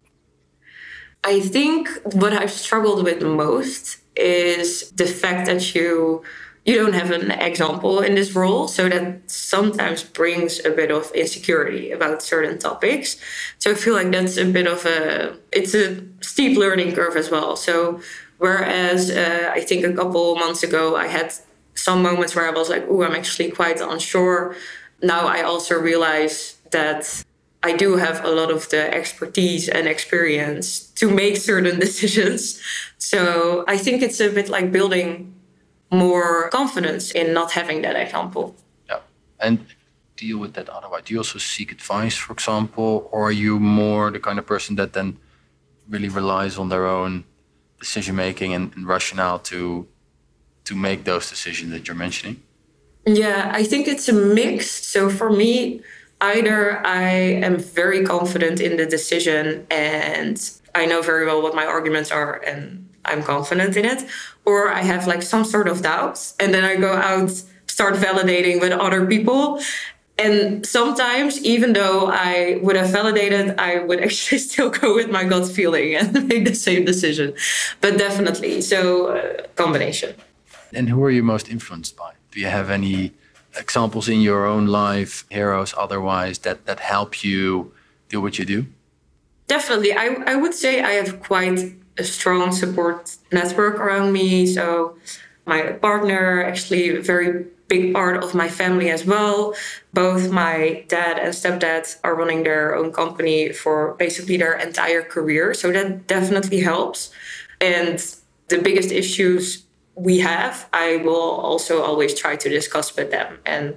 I 1.24 1.40
think 1.40 1.88
what 2.14 2.32
I've 2.32 2.50
struggled 2.50 3.04
with 3.04 3.22
most 3.22 3.98
is 4.16 4.90
the 4.90 5.06
fact 5.06 5.46
that 5.46 5.74
you 5.74 6.22
you 6.64 6.76
don't 6.76 6.92
have 6.92 7.10
an 7.10 7.32
example 7.32 8.00
in 8.00 8.14
this 8.14 8.36
role 8.36 8.68
so 8.68 8.88
that 8.88 9.28
sometimes 9.28 10.04
brings 10.04 10.64
a 10.64 10.70
bit 10.70 10.92
of 10.92 11.10
insecurity 11.12 11.90
about 11.90 12.22
certain 12.22 12.56
topics. 12.58 13.16
So 13.58 13.72
i 13.72 13.74
feel 13.74 13.94
like 13.94 14.12
that's 14.12 14.36
a 14.36 14.44
bit 14.44 14.66
of 14.66 14.86
a 14.86 15.36
it's 15.50 15.74
a 15.74 16.02
steep 16.20 16.56
learning 16.56 16.94
curve 16.94 17.16
as 17.16 17.30
well. 17.30 17.56
So 17.56 18.00
whereas 18.38 19.10
uh, 19.10 19.50
i 19.54 19.60
think 19.60 19.84
a 19.84 19.92
couple 19.92 20.36
months 20.36 20.62
ago 20.62 20.96
i 20.96 21.06
had 21.06 21.32
some 21.74 22.02
moments 22.02 22.34
where 22.36 22.46
i 22.46 22.50
was 22.50 22.68
like 22.68 22.84
oh 22.88 23.02
i'm 23.02 23.14
actually 23.14 23.50
quite 23.50 23.80
unsure. 23.80 24.54
Now 25.02 25.26
i 25.26 25.42
also 25.42 25.74
realize 25.80 26.58
that 26.70 27.24
I 27.62 27.76
do 27.76 27.96
have 27.96 28.24
a 28.24 28.28
lot 28.28 28.50
of 28.50 28.68
the 28.70 28.92
expertise 28.92 29.68
and 29.68 29.86
experience 29.86 30.80
to 31.00 31.08
make 31.08 31.36
certain 31.36 31.78
decisions. 31.86 32.60
So 32.98 33.64
I 33.68 33.78
think 33.78 34.02
it's 34.02 34.20
a 34.20 34.28
bit 34.28 34.48
like 34.48 34.72
building 34.72 35.34
more 35.90 36.48
confidence 36.50 37.12
in 37.12 37.32
not 37.32 37.52
having 37.52 37.82
that 37.82 37.96
example. 37.96 38.56
Yeah. 38.88 39.00
And 39.38 39.66
deal 40.16 40.38
with 40.38 40.54
that 40.54 40.68
otherwise. 40.68 41.02
Do 41.04 41.14
you 41.14 41.20
also 41.20 41.38
seek 41.38 41.72
advice, 41.72 42.16
for 42.16 42.32
example, 42.32 43.08
or 43.12 43.28
are 43.28 43.32
you 43.32 43.60
more 43.60 44.10
the 44.10 44.20
kind 44.20 44.38
of 44.38 44.46
person 44.46 44.76
that 44.76 44.92
then 44.92 45.18
really 45.88 46.08
relies 46.08 46.58
on 46.58 46.68
their 46.68 46.86
own 46.86 47.24
decision 47.78 48.16
making 48.16 48.54
and, 48.54 48.72
and 48.74 48.86
rationale 48.86 49.38
to 49.38 49.86
to 50.64 50.74
make 50.76 51.02
those 51.04 51.28
decisions 51.28 51.72
that 51.72 51.82
you're 51.86 52.02
mentioning? 52.06 52.36
Yeah, 53.04 53.50
I 53.52 53.64
think 53.64 53.88
it's 53.88 54.08
a 54.08 54.12
mix. 54.12 54.70
So 54.70 55.10
for 55.10 55.28
me, 55.30 55.82
either 56.22 56.84
I 56.86 57.10
am 57.46 57.58
very 57.58 58.04
confident 58.04 58.60
in 58.60 58.76
the 58.76 58.86
decision 58.86 59.66
and 59.70 60.38
I 60.74 60.86
know 60.86 61.02
very 61.02 61.26
well 61.26 61.42
what 61.42 61.54
my 61.54 61.66
arguments 61.66 62.10
are 62.10 62.40
and 62.46 62.88
I'm 63.04 63.22
confident 63.22 63.76
in 63.76 63.84
it, 63.84 64.04
or 64.44 64.68
I 64.68 64.82
have 64.82 65.06
like 65.06 65.22
some 65.22 65.44
sort 65.44 65.68
of 65.68 65.82
doubts 65.82 66.34
and 66.38 66.54
then 66.54 66.64
I 66.64 66.76
go 66.76 66.94
out, 66.94 67.30
start 67.66 67.94
validating 67.94 68.60
with 68.60 68.72
other 68.72 69.04
people. 69.06 69.60
And 70.18 70.64
sometimes, 70.64 71.42
even 71.42 71.72
though 71.72 72.06
I 72.06 72.60
would 72.62 72.76
have 72.76 72.90
validated, 72.90 73.58
I 73.58 73.80
would 73.80 74.00
actually 74.06 74.38
still 74.38 74.70
go 74.70 74.94
with 74.94 75.10
my 75.10 75.24
gut 75.24 75.48
feeling 75.48 75.96
and 75.96 76.28
make 76.28 76.44
the 76.44 76.54
same 76.54 76.84
decision. 76.84 77.34
But 77.80 77.98
definitely, 77.98 78.60
so 78.60 79.08
uh, 79.08 79.42
combination. 79.56 80.14
And 80.72 80.88
who 80.88 81.02
are 81.02 81.10
you 81.10 81.24
most 81.24 81.48
influenced 81.48 81.96
by? 81.96 82.12
Do 82.30 82.40
you 82.40 82.46
have 82.46 82.70
any 82.70 83.12
examples 83.56 84.08
in 84.08 84.20
your 84.20 84.46
own 84.46 84.66
life, 84.66 85.24
heroes 85.30 85.74
otherwise, 85.76 86.38
that, 86.40 86.66
that 86.66 86.80
help 86.80 87.22
you 87.24 87.72
do 88.08 88.20
what 88.20 88.38
you 88.38 88.44
do? 88.44 88.66
Definitely. 89.46 89.92
I, 89.92 90.16
I 90.26 90.36
would 90.36 90.54
say 90.54 90.82
I 90.82 90.92
have 90.92 91.20
quite 91.20 91.74
a 91.98 92.04
strong 92.04 92.52
support 92.52 93.16
network 93.30 93.78
around 93.78 94.12
me. 94.12 94.46
So, 94.46 94.96
my 95.44 95.72
partner, 95.72 96.44
actually, 96.44 96.96
a 96.96 97.02
very 97.02 97.44
big 97.68 97.92
part 97.92 98.22
of 98.22 98.34
my 98.34 98.48
family 98.48 98.90
as 98.90 99.04
well. 99.04 99.54
Both 99.92 100.30
my 100.30 100.84
dad 100.88 101.18
and 101.18 101.34
stepdad 101.34 101.96
are 102.04 102.14
running 102.14 102.44
their 102.44 102.76
own 102.76 102.92
company 102.92 103.52
for 103.52 103.94
basically 103.94 104.36
their 104.36 104.54
entire 104.54 105.02
career. 105.02 105.54
So, 105.54 105.72
that 105.72 106.06
definitely 106.06 106.60
helps. 106.60 107.10
And 107.60 107.98
the 108.48 108.58
biggest 108.58 108.90
issues 108.90 109.64
we 109.94 110.18
have, 110.18 110.68
I 110.72 110.96
will 110.96 111.14
also 111.14 111.82
always 111.82 112.14
try 112.14 112.36
to 112.36 112.48
discuss 112.48 112.96
with 112.96 113.10
them. 113.10 113.38
And 113.44 113.76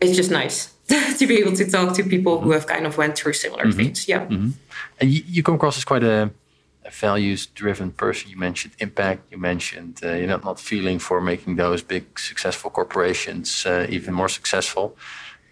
it's 0.00 0.16
just 0.16 0.30
nice 0.30 0.74
to 1.18 1.26
be 1.26 1.38
able 1.38 1.52
to 1.52 1.70
talk 1.70 1.94
to 1.96 2.02
people 2.02 2.36
mm-hmm. 2.36 2.46
who 2.46 2.52
have 2.52 2.66
kind 2.66 2.86
of 2.86 2.98
went 2.98 3.16
through 3.16 3.34
similar 3.34 3.64
mm-hmm. 3.64 3.76
things. 3.76 4.08
Yeah. 4.08 4.26
Mm-hmm. 4.26 4.50
And 5.00 5.10
you, 5.10 5.22
you, 5.26 5.42
come 5.42 5.54
across 5.54 5.76
as 5.78 5.84
quite 5.84 6.02
a, 6.02 6.30
a 6.84 6.90
values-driven 6.90 7.92
person. 7.92 8.30
You 8.30 8.36
mentioned 8.36 8.74
impact. 8.78 9.30
You 9.30 9.38
mentioned 9.38 10.00
uh, 10.02 10.12
you're 10.12 10.26
not, 10.26 10.44
not 10.44 10.60
feeling 10.60 10.98
for 10.98 11.20
making 11.20 11.56
those 11.56 11.82
big 11.82 12.18
successful 12.18 12.70
corporations 12.70 13.64
uh, 13.66 13.86
even 13.88 14.14
more 14.14 14.28
successful. 14.28 14.96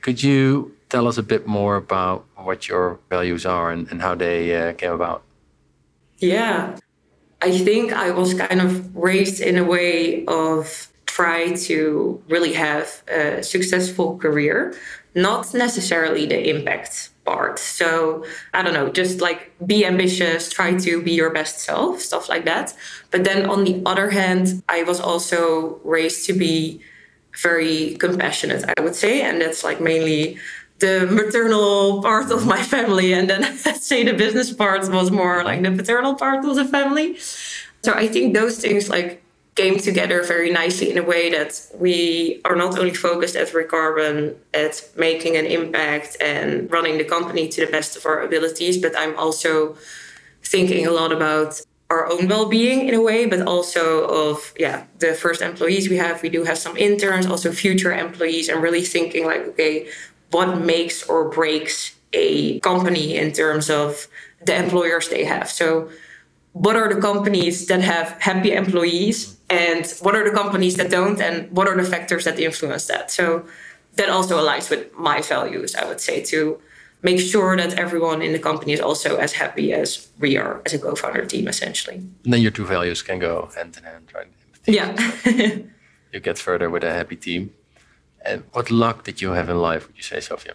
Could 0.00 0.22
you 0.22 0.74
tell 0.88 1.06
us 1.08 1.18
a 1.18 1.22
bit 1.22 1.46
more 1.46 1.76
about 1.76 2.24
what 2.36 2.68
your 2.68 2.98
values 3.10 3.44
are 3.44 3.70
and, 3.70 3.90
and 3.90 4.00
how 4.00 4.14
they 4.14 4.54
uh, 4.54 4.72
came 4.74 4.92
about? 4.92 5.22
Yeah. 6.18 6.76
I 7.40 7.56
think 7.56 7.92
I 7.92 8.10
was 8.10 8.34
kind 8.34 8.60
of 8.60 8.94
raised 8.96 9.40
in 9.40 9.56
a 9.58 9.64
way 9.64 10.24
of 10.26 10.88
try 11.06 11.52
to 11.52 12.22
really 12.28 12.52
have 12.52 13.02
a 13.08 13.42
successful 13.42 14.18
career, 14.18 14.74
not 15.14 15.54
necessarily 15.54 16.26
the 16.26 16.48
impact 16.48 17.10
part. 17.24 17.58
So 17.58 18.24
I 18.54 18.62
don't 18.62 18.74
know, 18.74 18.90
just 18.90 19.20
like 19.20 19.52
be 19.66 19.84
ambitious, 19.84 20.48
try 20.48 20.76
to 20.76 21.02
be 21.02 21.12
your 21.12 21.30
best 21.30 21.60
self, 21.60 22.00
stuff 22.00 22.28
like 22.28 22.44
that. 22.44 22.74
But 23.10 23.24
then 23.24 23.48
on 23.48 23.64
the 23.64 23.82
other 23.84 24.10
hand, 24.10 24.62
I 24.68 24.82
was 24.82 25.00
also 25.00 25.80
raised 25.84 26.26
to 26.26 26.32
be 26.32 26.80
very 27.42 27.94
compassionate, 27.94 28.64
I 28.76 28.80
would 28.80 28.96
say. 28.96 29.22
And 29.22 29.40
that's 29.40 29.62
like 29.62 29.80
mainly 29.80 30.38
the 30.78 31.06
maternal 31.10 32.02
part 32.02 32.30
of 32.30 32.46
my 32.46 32.62
family, 32.62 33.12
and 33.12 33.28
then 33.28 33.42
let's 33.66 33.86
say 33.86 34.04
the 34.04 34.14
business 34.14 34.52
part 34.52 34.88
was 34.90 35.10
more 35.10 35.44
like 35.44 35.62
the 35.62 35.70
paternal 35.70 36.14
part 36.14 36.44
of 36.44 36.56
the 36.56 36.64
family. 36.64 37.18
So 37.82 37.92
I 37.92 38.08
think 38.08 38.34
those 38.34 38.58
things 38.58 38.88
like 38.88 39.22
came 39.58 39.76
together 39.76 40.22
very 40.22 40.50
nicely 40.50 40.88
in 40.90 40.98
a 40.98 41.02
way 41.02 41.30
that 41.30 41.60
we 41.74 42.40
are 42.44 42.54
not 42.54 42.78
only 42.78 42.94
focused 42.94 43.34
at 43.34 43.48
ReCarbn 43.48 44.36
at 44.54 44.88
making 44.96 45.36
an 45.36 45.46
impact 45.46 46.16
and 46.20 46.70
running 46.70 46.96
the 46.96 47.04
company 47.04 47.48
to 47.48 47.66
the 47.66 47.72
best 47.72 47.96
of 47.96 48.06
our 48.06 48.22
abilities, 48.22 48.78
but 48.78 48.96
I'm 48.96 49.16
also 49.18 49.76
thinking 50.44 50.86
a 50.86 50.92
lot 50.92 51.10
about 51.12 51.60
our 51.90 52.06
own 52.12 52.28
well-being 52.28 52.86
in 52.86 52.94
a 52.94 53.00
way 53.00 53.24
but 53.26 53.40
also 53.42 54.06
of 54.06 54.52
yeah 54.58 54.84
the 54.98 55.14
first 55.14 55.40
employees 55.40 55.88
we 55.88 55.96
have 55.96 56.22
we 56.22 56.28
do 56.28 56.44
have 56.44 56.58
some 56.58 56.76
interns 56.76 57.24
also 57.26 57.50
future 57.50 57.92
employees 57.92 58.48
and 58.50 58.62
really 58.62 58.82
thinking 58.82 59.24
like 59.24 59.40
okay 59.40 59.88
what 60.30 60.60
makes 60.60 61.02
or 61.08 61.28
breaks 61.28 61.96
a 62.12 62.60
company 62.60 63.16
in 63.16 63.32
terms 63.32 63.70
of 63.70 64.08
the 64.44 64.56
employers 64.56 65.08
they 65.08 65.24
have. 65.24 65.50
So 65.50 65.90
what 66.52 66.76
are 66.76 66.92
the 66.92 67.00
companies 67.00 67.66
that 67.66 67.80
have 67.80 68.16
happy 68.20 68.52
employees 68.52 69.36
and 69.50 69.86
what 70.00 70.14
are 70.14 70.24
the 70.24 70.36
companies 70.36 70.76
that 70.76 70.90
don't 70.90 71.20
and 71.20 71.50
what 71.52 71.68
are 71.68 71.76
the 71.76 71.88
factors 71.88 72.24
that 72.24 72.38
influence 72.38 72.86
that? 72.86 73.10
So 73.10 73.46
that 73.98 74.08
also 74.08 74.38
aligns 74.38 74.70
with 74.70 74.92
my 74.94 75.20
values 75.20 75.74
i 75.74 75.84
would 75.84 76.00
say 76.00 76.22
to 76.22 76.58
make 77.02 77.20
sure 77.20 77.56
that 77.56 77.74
everyone 77.74 78.22
in 78.22 78.32
the 78.32 78.38
company 78.38 78.72
is 78.72 78.80
also 78.80 79.16
as 79.16 79.32
happy 79.32 79.72
as 79.72 80.08
we 80.18 80.36
are 80.36 80.62
as 80.66 80.74
a 80.74 80.78
co-founder 80.78 81.24
team 81.26 81.46
essentially. 81.46 81.96
And 82.24 82.32
then 82.32 82.40
your 82.40 82.50
two 82.50 82.66
values 82.66 83.02
can 83.02 83.20
go 83.20 83.48
hand 83.54 83.76
in 83.76 83.84
hand 83.84 84.12
right? 84.14 84.32
Yeah. 84.66 84.90
You 86.10 86.20
get 86.20 86.38
further 86.38 86.70
with 86.70 86.84
a 86.84 86.90
happy 86.90 87.16
team 87.16 87.52
and 88.24 88.44
what 88.52 88.70
luck 88.70 89.04
did 89.04 89.20
you 89.22 89.30
have 89.32 89.48
in 89.48 89.58
life 89.58 89.86
would 89.86 89.96
you 89.96 90.02
say 90.02 90.20
sophia 90.20 90.54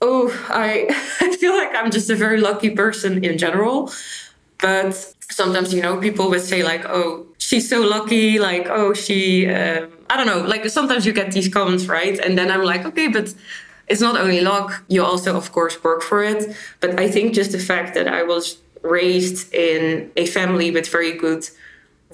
oh 0.00 0.28
i 0.48 0.86
i 1.20 1.36
feel 1.36 1.56
like 1.56 1.74
i'm 1.74 1.90
just 1.90 2.10
a 2.10 2.14
very 2.14 2.40
lucky 2.40 2.70
person 2.70 3.24
in 3.24 3.38
general. 3.38 3.90
But 4.60 5.14
sometimes 5.30 5.72
you 5.72 5.80
know 5.82 5.98
people 5.98 6.28
would 6.30 6.40
say 6.40 6.62
like 6.62 6.84
oh 6.86 7.26
she's 7.38 7.68
so 7.68 7.80
lucky 7.80 8.38
like 8.38 8.66
oh 8.68 8.92
she 8.92 9.48
um, 9.48 9.88
i 10.10 10.16
don't 10.16 10.26
know. 10.26 10.40
Like 10.40 10.68
sometimes 10.68 11.06
you 11.06 11.12
get 11.12 11.32
these 11.32 11.48
comments 11.48 11.86
right? 11.86 12.18
And 12.18 12.36
then 12.36 12.50
i'm 12.50 12.64
like 12.64 12.84
okay 12.84 13.08
but 13.08 13.34
it's 13.86 14.00
not 14.00 14.20
only 14.20 14.40
luck 14.40 14.84
you 14.88 15.04
also 15.04 15.36
of 15.36 15.52
course 15.52 15.82
work 15.84 16.02
for 16.02 16.22
it. 16.24 16.56
But 16.80 16.98
i 16.98 17.08
think 17.08 17.34
just 17.34 17.52
the 17.52 17.60
fact 17.70 17.94
that 17.94 18.08
i 18.08 18.22
was 18.22 18.58
raised 18.82 19.52
in 19.54 20.10
a 20.16 20.26
family 20.26 20.70
with 20.70 20.88
very 20.88 21.12
good 21.12 21.48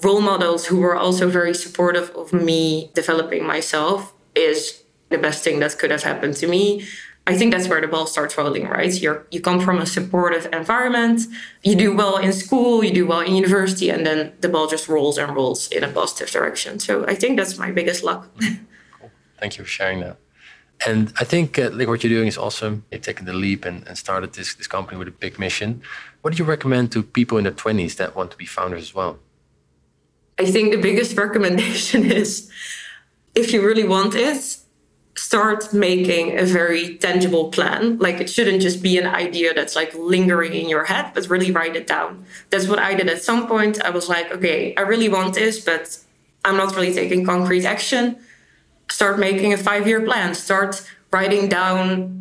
role 0.03 0.21
models 0.21 0.65
who 0.67 0.77
were 0.79 0.95
also 0.95 1.29
very 1.29 1.53
supportive 1.53 2.09
of 2.15 2.33
me 2.33 2.91
developing 2.93 3.45
myself 3.45 4.13
is 4.35 4.83
the 5.09 5.17
best 5.17 5.43
thing 5.43 5.59
that 5.59 5.77
could 5.77 5.91
have 5.91 6.03
happened 6.03 6.35
to 6.35 6.47
me 6.47 6.85
I 7.27 7.35
think 7.35 7.51
that's 7.53 7.67
where 7.67 7.81
the 7.81 7.87
ball 7.87 8.05
starts 8.05 8.37
rolling, 8.37 8.67
right? 8.67 8.93
You're 9.01 9.25
you 9.31 9.41
come 9.41 9.59
from 9.59 9.79
a 9.79 9.85
supportive 9.85 10.47
environment, 10.53 11.21
you 11.63 11.75
do 11.75 11.95
well 11.95 12.17
in 12.17 12.31
school, 12.31 12.83
you 12.83 12.93
do 12.93 13.07
well 13.07 13.21
in 13.21 13.35
university, 13.35 13.89
and 13.89 14.05
then 14.05 14.33
the 14.41 14.49
ball 14.49 14.67
just 14.67 14.87
rolls 14.87 15.17
and 15.17 15.35
rolls 15.35 15.67
in 15.69 15.83
a 15.83 15.87
positive 15.87 16.29
direction. 16.29 16.79
So 16.79 17.05
I 17.07 17.15
think 17.15 17.37
that's 17.37 17.57
my 17.57 17.71
biggest 17.71 18.03
luck. 18.03 18.29
cool. 18.99 19.09
Thank 19.39 19.57
you 19.57 19.63
for 19.63 19.69
sharing 19.69 20.01
that. 20.01 20.17
And 20.85 21.13
I 21.19 21.23
think 21.23 21.57
uh, 21.57 21.71
like 21.73 21.87
what 21.87 22.03
you're 22.03 22.13
doing 22.13 22.27
is 22.27 22.37
awesome. 22.37 22.83
You've 22.91 23.01
taken 23.01 23.25
the 23.25 23.33
leap 23.33 23.65
and, 23.65 23.87
and 23.87 23.97
started 23.97 24.33
this 24.33 24.53
this 24.53 24.67
company 24.67 24.97
with 24.99 25.07
a 25.07 25.17
big 25.25 25.39
mission. 25.39 25.81
What 26.21 26.33
do 26.33 26.37
you 26.37 26.45
recommend 26.45 26.91
to 26.91 27.01
people 27.01 27.39
in 27.39 27.45
their 27.45 27.53
20s 27.53 27.95
that 27.95 28.15
want 28.15 28.31
to 28.31 28.37
be 28.37 28.45
founders 28.45 28.83
as 28.83 28.93
well? 28.93 29.17
I 30.37 30.45
think 30.45 30.71
the 30.71 30.81
biggest 30.81 31.17
recommendation 31.25 32.11
is 32.11 32.51
if 33.35 33.51
you 33.51 33.65
really 33.65 33.83
want 33.83 34.15
it, 34.15 34.57
start 35.17 35.73
making 35.73 36.37
a 36.37 36.43
very 36.43 36.97
tangible 36.97 37.49
plan. 37.49 37.97
Like 37.99 38.19
it 38.19 38.29
shouldn't 38.29 38.61
just 38.61 38.81
be 38.81 38.97
an 38.97 39.07
idea 39.07 39.53
that's 39.53 39.75
like 39.75 39.93
lingering 39.95 40.53
in 40.53 40.67
your 40.67 40.85
head, 40.85 41.11
but 41.13 41.29
really 41.29 41.51
write 41.51 41.75
it 41.75 41.87
down. 41.87 42.25
That's 42.49 42.67
what 42.67 42.79
I 42.79 42.95
did 42.95 43.09
at 43.09 43.21
some 43.21 43.47
point. 43.47 43.81
I 43.81 43.91
was 43.91 44.09
like, 44.09 44.31
okay, 44.31 44.75
I 44.75 44.81
really 44.81 45.09
want 45.09 45.35
this, 45.35 45.63
but 45.63 45.97
I'm 46.43 46.57
not 46.57 46.75
really 46.75 46.93
taking 46.93 47.25
concrete 47.25 47.65
action. 47.65 48.17
Start 48.89 49.17
making 49.17 49.53
a 49.53 49.57
five 49.57 49.87
year 49.87 50.01
plan. 50.03 50.35
Start 50.35 50.85
writing 51.11 51.47
down 51.47 52.11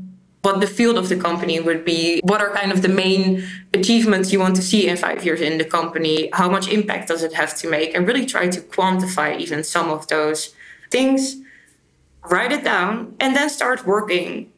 what 0.43 0.61
the 0.61 0.67
field 0.67 0.97
of 0.97 1.09
the 1.09 1.17
company 1.17 1.59
would 1.59 1.85
be. 1.85 2.21
What 2.23 2.41
are 2.41 2.53
kind 2.53 2.71
of 2.71 2.83
the 2.83 2.89
main 2.89 3.45
achievements 3.73 4.33
you 4.33 4.39
want 4.39 4.57
to 4.57 4.63
see 4.63 4.87
in 4.89 4.97
five 4.97 5.25
years 5.25 5.41
in 5.41 5.59
the 5.59 5.65
company? 5.65 6.29
How 6.33 6.49
much 6.49 6.69
impact 6.69 7.09
does 7.09 7.23
it 7.23 7.33
have 7.33 7.57
to 7.59 7.69
make? 7.69 7.95
And 7.95 8.07
really 8.07 8.27
try 8.27 8.49
to 8.49 8.61
quantify 8.61 9.39
even 9.39 9.65
some 9.65 9.91
of 9.91 10.07
those 10.09 10.55
things 10.91 11.37
write 12.31 12.53
it 12.53 12.65
down, 12.65 13.15
and 13.21 13.37
then 13.37 13.51
start 13.51 13.87
working 13.87 14.51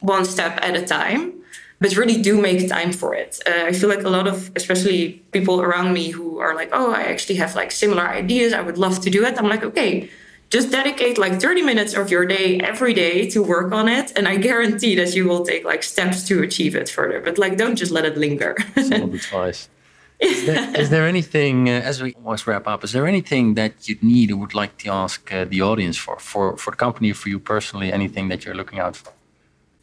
one 0.00 0.24
step 0.24 0.58
at 0.62 0.76
a 0.76 0.84
time. 0.84 1.32
But 1.80 1.96
really 1.96 2.22
do 2.22 2.40
make 2.40 2.68
time 2.68 2.92
for 2.92 3.14
it. 3.14 3.40
Uh, 3.46 3.64
I 3.66 3.72
feel 3.72 3.88
like 3.88 4.04
a 4.04 4.08
lot 4.08 4.26
of, 4.26 4.50
especially 4.56 5.22
people 5.32 5.60
around 5.60 5.92
me 5.92 6.10
who 6.10 6.38
are 6.38 6.54
like, 6.54 6.70
oh, 6.72 6.92
I 6.92 7.02
actually 7.02 7.34
have 7.36 7.54
like 7.54 7.72
similar 7.72 8.08
ideas. 8.08 8.52
I 8.52 8.62
would 8.62 8.78
love 8.78 9.00
to 9.00 9.10
do 9.10 9.24
it. 9.24 9.36
I'm 9.36 9.48
like, 9.48 9.64
okay, 9.64 10.08
just 10.50 10.70
dedicate 10.70 11.18
like 11.18 11.40
30 11.40 11.62
minutes 11.62 11.94
of 11.94 12.10
your 12.10 12.24
day 12.24 12.60
every 12.60 12.94
day 12.94 13.28
to 13.30 13.42
work 13.42 13.72
on 13.72 13.88
it 13.88 14.12
and 14.16 14.28
i 14.28 14.36
guarantee 14.36 14.94
that 14.94 15.14
you 15.14 15.26
will 15.26 15.44
take 15.44 15.64
like 15.64 15.82
steps 15.82 16.22
to 16.28 16.42
achieve 16.42 16.76
it 16.76 16.88
further 16.88 17.20
but 17.20 17.38
like 17.38 17.56
don't 17.56 17.76
just 17.76 17.90
let 17.90 18.04
it 18.04 18.16
linger 18.16 18.54
Some 18.80 19.18
twice 19.18 19.68
is, 20.20 20.46
there, 20.46 20.80
is 20.80 20.90
there 20.90 21.06
anything, 21.06 21.68
uh, 21.68 21.72
as 21.72 22.02
we 22.02 22.14
almost 22.14 22.46
wrap 22.46 22.66
up, 22.66 22.84
is 22.84 22.92
there 22.92 23.06
anything 23.06 23.54
that 23.54 23.88
you'd 23.88 24.02
need 24.02 24.30
or 24.30 24.36
would 24.36 24.54
like 24.54 24.78
to 24.78 24.90
ask 24.90 25.32
uh, 25.32 25.44
the 25.44 25.60
audience 25.62 25.96
for, 25.96 26.18
for, 26.18 26.56
for 26.56 26.70
the 26.70 26.76
company, 26.76 27.12
for 27.12 27.28
you 27.28 27.38
personally, 27.38 27.92
anything 27.92 28.28
that 28.28 28.44
you're 28.44 28.54
looking 28.54 28.78
out 28.78 28.96
for? 28.96 29.12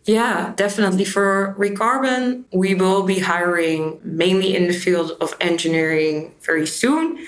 Yeah, 0.06 0.54
definitely. 0.56 1.06
For 1.06 1.56
ReCarbn, 1.60 2.46
we 2.52 2.74
will 2.74 3.04
be 3.04 3.20
hiring 3.20 4.00
mainly 4.04 4.56
in 4.56 4.67
the 4.67 4.74
field 4.74 5.12
of 5.22 5.36
engineering 5.39 6.34
very 6.41 6.65
soon. 6.65 7.20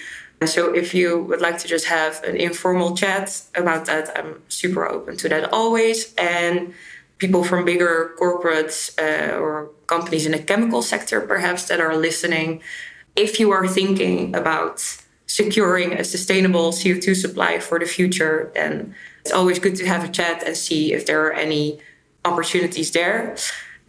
So 0.45 0.73
if 0.73 0.93
you 0.93 1.23
would 1.23 1.39
like 1.39 1.59
to 1.59 1.67
just 1.67 1.85
have 1.85 2.23
an 2.23 2.35
informal 2.35 2.95
chat 2.97 3.43
about 3.55 3.85
that, 3.85 4.17
I'm 4.17 4.41
super 4.49 4.87
open 4.87 5.15
to 5.17 5.29
that 5.29 5.53
always. 5.53 6.13
And 6.15 6.73
people 7.19 7.43
from 7.43 7.63
bigger 7.63 8.15
corporates 8.19 8.91
uh, 8.99 9.37
or 9.37 9.69
companies 9.87 10.25
in 10.25 10.31
the 10.31 10.39
chemical 10.39 10.81
sector, 10.81 11.21
perhaps, 11.21 11.67
that 11.67 11.79
are 11.79 11.95
listening, 11.95 12.61
if 13.15 13.39
you 13.39 13.51
are 13.51 13.67
thinking 13.67 14.35
about 14.35 14.97
securing 15.27 15.93
a 15.93 16.03
sustainable 16.03 16.71
CO2 16.71 17.15
supply 17.15 17.59
for 17.59 17.79
the 17.79 17.85
future, 17.85 18.51
then 18.53 18.95
it's 19.21 19.31
always 19.31 19.59
good 19.59 19.75
to 19.77 19.85
have 19.85 20.03
a 20.03 20.07
chat 20.07 20.43
and 20.45 20.55
see 20.55 20.93
if 20.93 21.05
there 21.05 21.25
are 21.25 21.33
any 21.33 21.79
opportunities 22.25 22.91
there, 22.91 23.35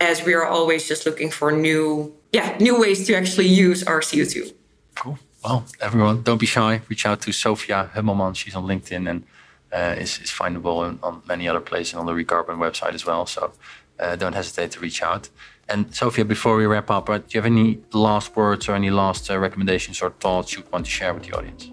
as 0.01 0.25
we 0.25 0.35
are 0.35 0.47
always 0.47 0.89
just 0.89 1.07
looking 1.07 1.31
for 1.31 1.53
new, 1.53 2.15
yeah, 2.33 2.57
new 2.59 2.79
ways 2.81 3.07
to 3.07 3.15
actually 3.15 3.47
use 3.47 3.83
our 3.85 4.01
CO2. 4.01 4.53
Cool. 4.95 5.19
Well, 5.45 5.67
everyone, 5.81 6.23
don't 6.23 6.39
be 6.39 6.47
shy. 6.47 6.81
Reach 6.89 7.05
out 7.05 7.21
to 7.23 7.33
Sophia 7.33 7.91
Hummelman. 7.95 8.35
She's 8.35 8.55
on 8.55 8.65
LinkedIn 8.67 9.09
and 9.11 9.25
uh, 9.73 9.95
is, 9.99 10.19
is 10.21 10.31
findable 10.31 10.79
on, 10.79 10.99
on, 11.03 11.23
many 11.27 11.49
other 11.49 11.61
places 11.61 11.95
on 11.95 12.07
the 12.07 12.13
ReCarbn 12.13 12.57
website 12.57 12.95
as 12.95 13.05
well. 13.05 13.27
So 13.27 13.53
uh, 13.99 14.17
don't 14.17 14.35
hesitate 14.35 14.71
to 14.73 14.81
reach 14.81 15.03
out. 15.03 15.29
And 15.69 15.95
Sophia, 15.95 16.25
before 16.25 16.57
we 16.57 16.67
wrap 16.67 16.91
up, 16.91 17.09
uh, 17.09 17.19
do 17.19 17.25
you 17.31 17.41
have 17.41 17.47
any 17.47 17.81
last 17.93 18.37
words 18.37 18.69
or 18.69 18.75
any 18.75 18.91
last 18.91 19.31
uh, 19.31 19.39
recommendations 19.39 20.03
or 20.03 20.11
thoughts 20.11 20.55
you 20.55 20.63
want 20.73 20.85
to 20.85 20.91
share 20.91 21.15
with 21.15 21.25
the 21.25 21.37
audience? 21.37 21.71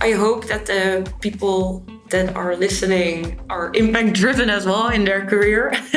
I 0.00 0.12
hope 0.12 0.46
that 0.46 0.66
the 0.66 1.12
people 1.20 1.84
that 2.10 2.34
are 2.36 2.56
listening 2.56 3.40
are 3.50 3.72
impact 3.74 4.12
driven 4.14 4.48
as 4.48 4.64
well 4.64 4.88
in 4.88 5.04
their 5.04 5.26
career. 5.26 5.72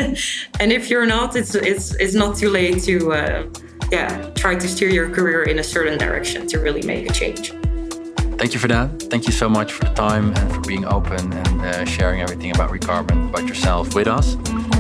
and 0.60 0.72
if 0.72 0.90
you're 0.90 1.06
not, 1.06 1.36
it's 1.36 1.54
it's 1.54 1.94
it's 1.96 2.16
not 2.16 2.36
too 2.36 2.50
late 2.50 2.82
to 2.84 3.14
uh, 3.14 3.48
yeah 3.92 4.30
try 4.36 4.56
to 4.56 4.68
steer 4.68 4.90
your 4.90 5.10
career 5.10 5.44
in 5.44 5.60
a 5.60 5.64
certain 5.64 5.98
direction 5.98 6.48
to 6.48 6.60
really 6.60 6.82
make 6.82 7.10
a 7.10 7.14
change. 7.14 7.54
Thank 8.40 8.54
you 8.56 8.60
for 8.60 8.68
that. 8.70 9.04
Thank 9.04 9.28
you 9.28 9.34
so 9.34 9.48
much 9.48 9.72
for 9.72 9.86
the 9.86 9.94
time 9.94 10.34
and 10.34 10.52
for 10.52 10.62
being 10.62 10.86
open 10.86 11.32
and 11.32 11.62
uh, 11.62 11.86
sharing 11.86 12.22
everything 12.22 12.50
about 12.50 12.72
ReCarbn, 12.72 13.30
about 13.30 13.48
yourself 13.48 13.94
with 13.94 14.08
us. 14.08 14.34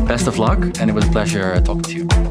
Best 0.08 0.26
of 0.26 0.40
luck, 0.40 0.58
and 0.80 0.90
it 0.90 0.94
was 0.94 1.08
a 1.08 1.12
pleasure 1.12 1.62
talking 1.62 1.84
to 1.84 1.94
you. 1.94 2.31